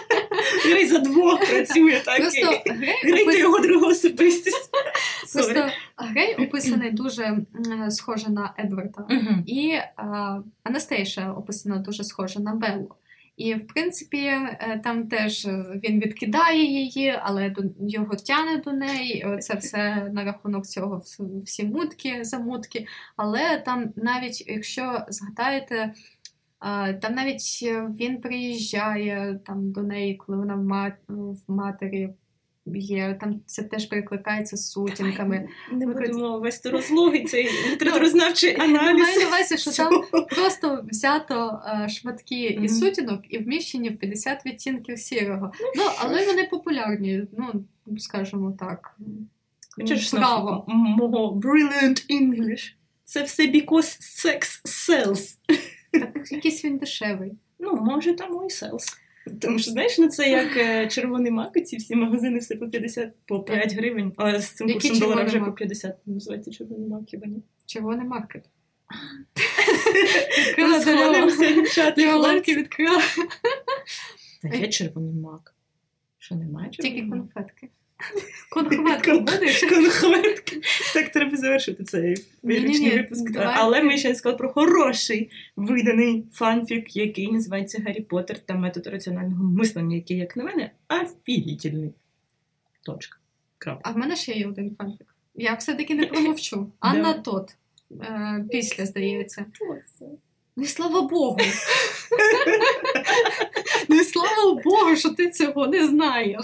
Грей 0.64 0.86
за 0.86 0.98
двох 0.98 1.50
працює 1.50 2.00
так. 2.04 2.16
Просто 2.16 2.62
Грей 3.02 3.22
опис... 3.22 3.38
його 3.38 3.58
другу 3.58 3.86
особистість. 3.86 4.70
Просто 5.32 5.70
Грей 5.96 6.34
описаний 6.34 6.90
дуже 6.90 7.36
схоже 7.88 8.30
на 8.30 8.54
Едварда. 8.58 9.06
І 9.46 9.78
Анастейша 10.62 11.32
описана 11.32 11.78
дуже 11.78 12.04
схожа 12.04 12.40
на 12.40 12.54
Беллу. 12.54 12.94
І, 13.36 13.54
в 13.54 13.66
принципі, 13.66 14.26
е, 14.26 14.80
там 14.84 15.08
теж 15.08 15.46
він 15.84 16.00
відкидає 16.00 16.64
її, 16.64 17.20
але 17.22 17.54
його 17.80 18.16
тяне 18.16 18.56
до 18.64 18.72
неї. 18.72 19.36
Це 19.40 19.54
все 19.54 20.10
на 20.12 20.24
рахунок 20.24 20.66
цього 20.66 21.02
всі 21.44 21.64
мутки, 21.64 22.24
замутки. 22.24 22.86
Але 23.16 23.62
там, 23.64 23.92
навіть 23.96 24.48
якщо 24.48 25.04
згадаєте, 25.08 25.94
там 27.02 27.14
навіть 27.14 27.62
він 28.00 28.20
приїжджає 28.20 29.40
там 29.46 29.72
до 29.72 29.82
неї, 29.82 30.16
коли 30.16 30.38
вона 30.38 30.94
в 31.08 31.52
матері 31.52 32.10
є. 32.66 33.18
Там 33.20 33.40
це 33.46 33.62
теж 33.62 33.86
перекликається 33.86 34.56
з 34.56 34.70
сутінками. 34.70 35.48
Не 35.72 35.86
будемо 35.86 36.38
вести 36.38 36.70
розлоги 36.70 37.24
цей 37.24 37.48
літературознавчий 37.72 38.60
аналіз. 38.60 39.02
Маю 39.02 39.20
на 39.20 39.26
увазі, 39.26 39.58
що 39.58 39.72
там 39.72 40.04
просто 40.28 40.84
взято 40.90 41.60
шматки 41.88 42.44
із 42.44 42.80
сутінок 42.80 43.20
і 43.28 43.38
вміщені 43.38 43.88
в 43.88 43.98
50 43.98 44.46
відтінків 44.46 44.98
сірого. 44.98 45.52
Ну, 45.76 45.82
але 45.98 46.26
вони 46.26 46.44
популярні, 46.44 47.22
ну, 47.38 47.64
скажімо 47.98 48.56
так. 48.58 48.96
Хочеш 49.76 50.12
мого 50.68 51.40
brilliant 51.40 52.10
English. 52.10 52.72
Це 53.04 53.22
все 53.22 53.42
because 53.42 54.00
sex 54.00 54.62
sells. 54.64 55.36
Так, 55.92 56.32
якийсь 56.32 56.64
він 56.64 56.78
дешевий. 56.78 57.32
Ну, 57.58 57.74
може, 57.74 58.14
тому 58.14 58.46
і 58.46 58.50
селс. 58.50 59.01
Тому 59.40 59.58
що, 59.58 59.70
знаєш, 59.70 59.98
ну 59.98 60.08
це 60.08 60.30
як 60.30 60.56
е, 60.56 60.88
червоний 60.88 61.32
мак, 61.32 61.64
ці 61.64 61.76
всі 61.76 61.96
магазини 61.96 62.38
все 62.38 62.56
по 62.56 62.68
50, 62.68 63.12
по 63.26 63.42
5 63.42 63.74
гривень, 63.74 64.12
але 64.16 64.40
з 64.40 64.50
цим 64.50 64.72
курсом 64.72 64.98
долара 64.98 65.24
вже 65.24 65.40
по 65.40 65.52
50 65.52 66.06
називається 66.06 66.50
червоний 66.50 66.88
мак, 66.88 67.02
хіба 67.06 67.26
ні? 67.26 67.42
Червоний 67.66 68.06
маркет. 68.06 68.44
Дівчата. 71.54 72.00
Відкрила. 72.56 73.02
Та 74.42 74.48
є 74.48 74.68
червоний 74.68 75.14
мак. 75.14 75.54
Що 76.18 76.34
немає 76.34 76.70
Тільки 76.70 77.08
конфетки. 77.08 77.68
Конхветки 78.50 79.12
будеш? 79.12 79.60
Конхветки. 79.60 80.60
Так 80.94 81.08
треба 81.08 81.36
завершити 81.36 81.84
цей 81.84 82.16
ліричний 82.44 82.96
випуск. 82.96 83.36
Але 83.36 83.82
ми 83.82 83.98
ще 83.98 84.14
сказали 84.14 84.38
про 84.38 84.48
хороший 84.48 85.30
виданий 85.56 86.24
фанфік, 86.32 86.96
який 86.96 87.32
називається 87.32 87.82
Гаррі 87.86 88.00
Поттер 88.00 88.38
та 88.38 88.54
метод 88.54 88.86
раціонального 88.86 89.44
мислення, 89.44 89.96
який, 89.96 90.16
як 90.16 90.36
на 90.36 90.44
мене, 90.44 90.70
офігітельний. 90.88 91.90
Точка. 92.82 93.18
Крапка. 93.58 93.90
А 93.90 93.92
в 93.92 93.98
мене 93.98 94.16
ще 94.16 94.32
є 94.32 94.46
один 94.46 94.76
фанфік. 94.78 95.14
Я 95.34 95.54
все-таки 95.54 95.94
не 95.94 96.06
промовчу. 96.06 96.72
Анна 96.80 97.12
Тодд. 97.14 97.56
Е, 98.00 98.44
після, 98.50 98.86
здається. 98.86 99.46
Ну, 100.56 100.64
слава 100.66 101.02
Богу. 101.02 101.38
Ну, 103.88 104.04
слава 104.04 104.60
Богу, 104.64 104.96
що 104.96 105.10
ти 105.10 105.30
цього 105.30 105.66
не 105.66 105.86
знаєш. 105.86 106.40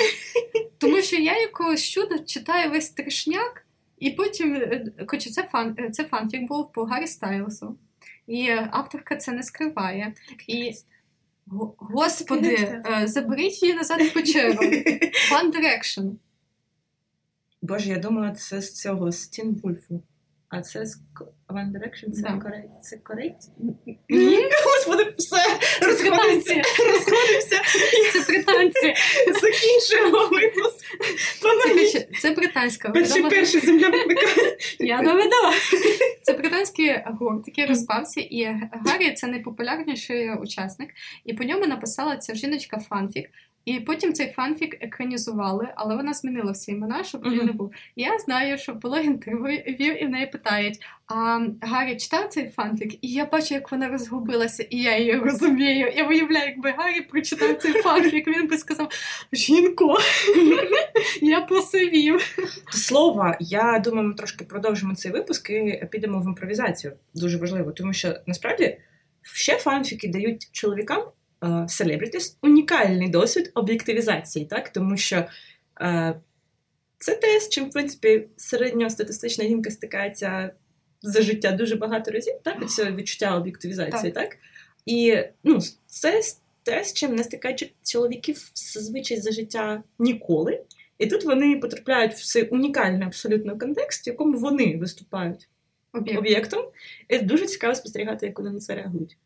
Тому 0.79 1.03
що 1.03 1.17
я 1.17 1.41
якогось 1.41 1.89
чуда 1.89 2.19
читаю 2.19 2.71
весь 2.71 2.91
трешняк, 2.91 3.67
і 3.99 4.11
потім, 4.11 4.55
е, 4.55 4.93
хоча 5.07 5.31
це 5.31 5.43
фан, 5.43 5.77
е, 5.79 5.91
це 5.91 6.05
фанфік 6.05 6.49
був 6.49 6.73
по 6.73 6.85
Гаррі 6.85 7.07
Стайлсу. 7.07 7.79
І 8.27 8.51
авторка 8.71 9.17
це 9.17 9.33
не 9.33 9.43
скриває. 9.43 10.15
І 10.47 10.73
Господи, 11.79 12.55
е, 12.55 13.07
заберіть 13.07 13.63
її 13.63 13.75
назад 13.75 14.03
в 14.03 14.13
печеру. 14.15 14.53
One 15.33 15.53
Direction. 15.53 16.11
Боже, 17.63 17.91
я 17.91 17.99
думала, 17.99 18.31
це 18.31 18.61
з 18.61 18.75
цього 18.75 19.13
з 19.13 19.29
Тін 19.29 19.61
Вульфу. 19.63 20.03
А 20.51 20.61
це 20.61 20.87
з 20.87 21.03
One 21.49 21.73
Direction 21.73 22.11
це 22.11 22.23
да. 22.23 22.39
корейці. 22.43 22.69
Це 22.83 22.97
корейці? 22.97 23.51
Ні? 24.09 24.39
Господи, 24.65 25.15
все 25.19 25.37
розходимося. 25.87 26.63
Розходимося. 26.89 27.63
Це 28.13 28.33
британці. 28.33 28.95
Закінчуємо 29.27 30.19
випуск. 30.19 30.87
Це, 31.93 32.09
це 32.21 32.31
британська. 32.31 32.91
Перший 32.91 33.23
перший 33.23 33.61
земля 33.61 33.91
Я 34.79 35.03
доведу. 35.03 35.37
Це 36.23 36.33
британський 36.33 37.03
гурт, 37.07 37.49
який 37.49 37.67
розпався, 37.67 38.21
і 38.21 38.45
Гаррі 38.73 39.13
це 39.13 39.27
найпопулярніший 39.27 40.35
учасник. 40.35 40.91
І 41.25 41.35
по 41.35 41.45
ньому 41.45 41.67
написала 41.67 42.17
ця 42.17 42.35
жіночка 42.35 42.79
Фанфік. 42.79 43.31
І 43.65 43.81
потім 43.81 44.13
цей 44.13 44.31
фанфік 44.31 44.77
екранізували, 44.81 45.69
але 45.77 45.97
вона 45.97 46.15
змінила 46.15 46.53
всі 46.53 46.73
імена, 46.73 47.05
щоб 47.05 47.23
він 47.23 47.47
не 47.47 47.53
був. 47.53 47.73
Я 47.97 48.19
знаю, 48.19 48.59
що 48.59 48.75
було 48.75 48.99
інтерв'ю, 48.99 49.93
і 49.93 50.07
в 50.07 50.11
неї 50.11 50.27
питають: 50.27 50.79
а 51.07 51.41
Гаррі 51.61 51.97
читав 51.97 52.29
цей 52.29 52.49
фанфік, 52.49 53.05
і 53.05 53.09
я 53.09 53.25
бачу, 53.25 53.55
як 53.55 53.73
вона 53.73 53.89
розгубилася, 53.89 54.63
і 54.63 54.77
я 54.77 54.99
її 54.99 55.15
розумію. 55.15 55.93
Я 55.97 56.05
уявляю, 56.05 56.49
якби 56.49 56.71
Гаррі 56.71 57.01
прочитав 57.01 57.57
цей 57.57 57.73
фанфік, 57.73 58.29
він 58.29 58.49
би 58.49 58.59
сказав: 58.59 58.89
Жінко, 59.33 59.99
я 61.23 61.41
посивів. 61.41 62.37
Слова, 62.71 63.37
я 63.41 63.79
думаю, 63.79 64.09
ми 64.09 64.15
трошки 64.15 64.45
продовжимо 64.45 64.95
цей 64.95 65.13
випуск 65.13 65.51
і 65.51 65.89
підемо 65.91 66.21
в 66.21 66.25
імпровізацію. 66.25 66.93
Дуже 67.15 67.39
важливо, 67.39 67.73
тому 67.73 67.93
що 67.93 68.15
насправді 68.27 68.79
ще 69.23 69.57
фанфіки 69.57 70.09
дають 70.09 70.49
чоловікам 70.53 71.03
селебрітіс 71.69 72.37
унікальний 72.43 73.09
досвід 73.09 73.51
об'єктивізації, 73.55 74.47
так? 74.47 74.69
Тому 74.69 74.97
що 74.97 75.25
е, 75.81 76.21
це 76.99 77.15
те, 77.15 77.41
з 77.41 77.49
чим, 77.49 77.65
в 77.65 77.71
принципі, 77.71 78.29
середньостатистична 78.37 79.45
жінка 79.45 79.71
стикається 79.71 80.51
за 81.03 81.23
життя 81.23 81.53
дуже 81.53 81.77
багато 81.77 82.11
разів, 82.11 82.35
так? 82.43 82.71
Це 82.71 82.93
відчуття 82.93 83.37
об'єктивізації, 83.37 84.13
так? 84.13 84.29
так? 84.29 84.39
І 84.87 85.19
ну, 85.45 85.59
це 85.87 86.23
те, 86.63 86.85
з 86.85 86.93
чим 86.93 87.15
не 87.15 87.25
стикаються 87.25 87.67
чоловіків 87.85 88.51
зазвичай 88.55 89.21
за 89.21 89.33
життя 89.33 89.83
ніколи. 89.99 90.63
І 90.99 91.07
тут 91.07 91.25
вони 91.25 91.57
потрапляють 91.57 92.13
в 92.13 92.25
цей 92.25 92.49
унікальний 92.49 93.07
абсолютно 93.07 93.59
контекст, 93.59 94.07
в 94.07 94.09
якому 94.09 94.39
вони 94.39 94.77
виступають 94.77 95.49
Об'єкт. 95.93 96.19
об'єктом. 96.19 96.65
І 97.09 97.19
дуже 97.19 97.47
цікаво 97.47 97.75
спостерігати, 97.75 98.27
як 98.27 98.39
вони 98.39 98.51
на 98.51 98.59
це 98.59 98.75
реагують. 98.75 99.17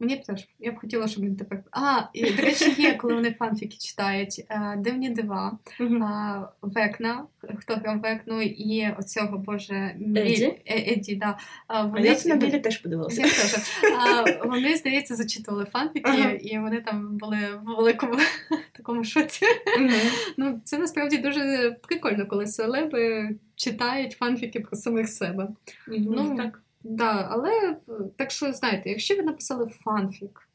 Мені 0.00 0.16
теж 0.16 0.48
я 0.58 0.72
б 0.72 0.78
хотіла, 0.78 1.08
щоб 1.08 1.24
він 1.24 1.36
тепер. 1.36 1.62
А, 1.70 2.00
і 2.12 2.30
до 2.30 2.42
речі, 2.42 2.74
є, 2.78 2.94
коли 2.94 3.14
вони 3.14 3.32
фанфіки 3.38 3.76
читають 3.78 4.44
е, 4.50 4.76
дивні 4.78 5.10
дива, 5.10 5.58
uh-huh. 5.80 6.46
Векна, 6.62 7.24
хто 7.58 7.74
грав 7.74 8.00
Векну, 8.00 8.42
і 8.42 8.90
оцього 8.98 9.38
боже 9.38 9.96
Еді, 10.16 10.62
Еді 10.66 11.16
да. 11.16 11.38
Вони, 11.84 12.08
а 12.08 12.12
я 12.12 12.18
на 12.24 12.36
білі 12.36 12.60
теж 12.60 12.78
подивилася. 12.78 13.22
Я 13.22 13.28
теж. 13.28 13.60
А, 13.98 14.24
Вони, 14.46 14.76
здається, 14.76 15.14
зачитували 15.14 15.64
фанфіки, 15.64 16.10
uh-huh. 16.10 16.36
і 16.36 16.58
вони 16.58 16.80
там 16.80 17.18
були 17.18 17.38
в 17.62 17.76
великому 17.76 18.14
такому 18.72 19.04
шоці. 19.04 19.46
Uh-huh. 19.80 20.32
Ну, 20.36 20.60
Це 20.64 20.78
насправді 20.78 21.18
дуже 21.18 21.76
прикольно, 21.82 22.26
коли 22.26 22.46
селеби 22.46 23.30
читають 23.54 24.12
фанфіки 24.12 24.60
про 24.60 24.76
самих 24.76 25.08
себе. 25.08 25.48
Ну, 25.88 26.36
так. 26.36 26.62
Да, 26.84 27.28
але 27.30 27.76
так 28.16 28.30
що 28.30 28.52
знаєте, 28.52 28.90
якщо 28.90 29.16
ви 29.16 29.22
написали 29.22 29.70
фанфік, 29.84 30.50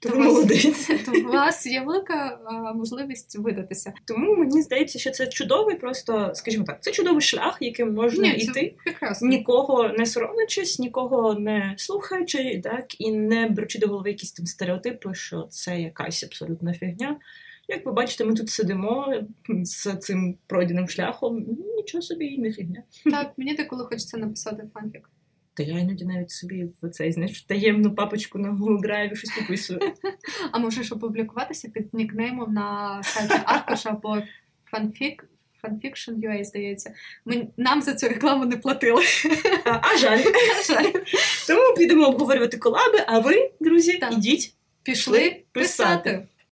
то, 0.00 0.08
то, 0.08 0.18
вас, 0.18 0.86
то 1.06 1.12
у 1.12 1.32
вас 1.32 1.66
є 1.66 1.80
велика 1.80 2.38
а, 2.44 2.72
можливість 2.72 3.38
видатися. 3.38 3.92
Тому 4.04 4.36
мені 4.36 4.62
здається, 4.62 4.98
що 4.98 5.10
це 5.10 5.26
чудовий, 5.26 5.76
просто 5.76 6.30
скажімо 6.34 6.64
так, 6.64 6.82
це 6.82 6.90
чудовий 6.90 7.20
шлях, 7.20 7.56
яким 7.60 7.94
можна 7.94 8.22
Ні, 8.22 8.34
йти, 8.38 8.74
прекрасно. 8.84 9.28
нікого 9.28 9.88
не 9.88 10.06
соромлячись, 10.06 10.78
нікого 10.78 11.34
не 11.34 11.74
слухаючи, 11.76 12.60
так 12.64 13.00
і 13.00 13.12
не 13.12 13.48
беручи 13.48 13.78
до 13.78 13.86
голови 13.86 14.10
якісь 14.10 14.32
там 14.32 14.46
стереотипи, 14.46 15.14
що 15.14 15.42
це 15.50 15.80
якась 15.80 16.24
абсолютна 16.24 16.74
фігня. 16.74 17.16
Як 17.68 17.86
ви 17.86 17.92
бачите, 17.92 18.24
ми 18.24 18.34
тут 18.34 18.50
сидимо 18.50 19.14
з 19.62 19.96
цим 19.96 20.38
пройденим 20.46 20.88
шляхом. 20.88 21.46
Нічого 21.76 22.02
собі 22.02 22.38
не 22.38 22.52
фігня. 22.52 22.82
Так, 23.04 23.32
мені 23.36 23.54
деколи 23.54 23.84
хочеться 23.84 24.18
написати 24.18 24.62
фанфік. 24.74 25.10
Та 25.58 25.64
я 25.64 25.78
іноді 25.78 26.04
навіть 26.04 26.30
собі 26.30 26.68
в 26.82 26.90
цей 26.90 27.12
знаєш, 27.12 27.42
таємну 27.42 27.94
папочку 27.94 28.38
на 28.38 28.48
Google 28.48 28.80
Drive 28.80 29.14
щось 29.14 29.34
підписую. 29.34 29.80
А 30.52 30.58
можеш 30.58 30.92
опублікуватися 30.92 31.68
під 31.68 31.94
нікнеймом 31.94 32.52
на 32.52 33.00
сайті 33.02 33.40
Аркуш 33.44 33.86
або 33.86 34.08
Fanfic, 34.72 35.16
Fanfiction.ua, 35.62 36.44
здається. 36.44 36.94
Ми, 37.24 37.48
Нам 37.56 37.82
за 37.82 37.94
цю 37.94 38.08
рекламу 38.08 38.44
не 38.44 38.56
платили. 38.56 39.02
А, 39.64 39.80
а 39.82 39.98
жаль. 39.98 40.18
А 40.58 40.72
жаль. 40.72 40.92
Тому 41.46 41.74
підемо 41.76 42.06
обговорювати 42.06 42.58
колаби, 42.58 43.04
а 43.06 43.18
ви, 43.18 43.50
друзі, 43.60 43.98
так. 43.98 44.12
ідіть. 44.12 44.54
Пішли 44.82 45.20
писати. 45.52 46.10
писати. 46.10 46.28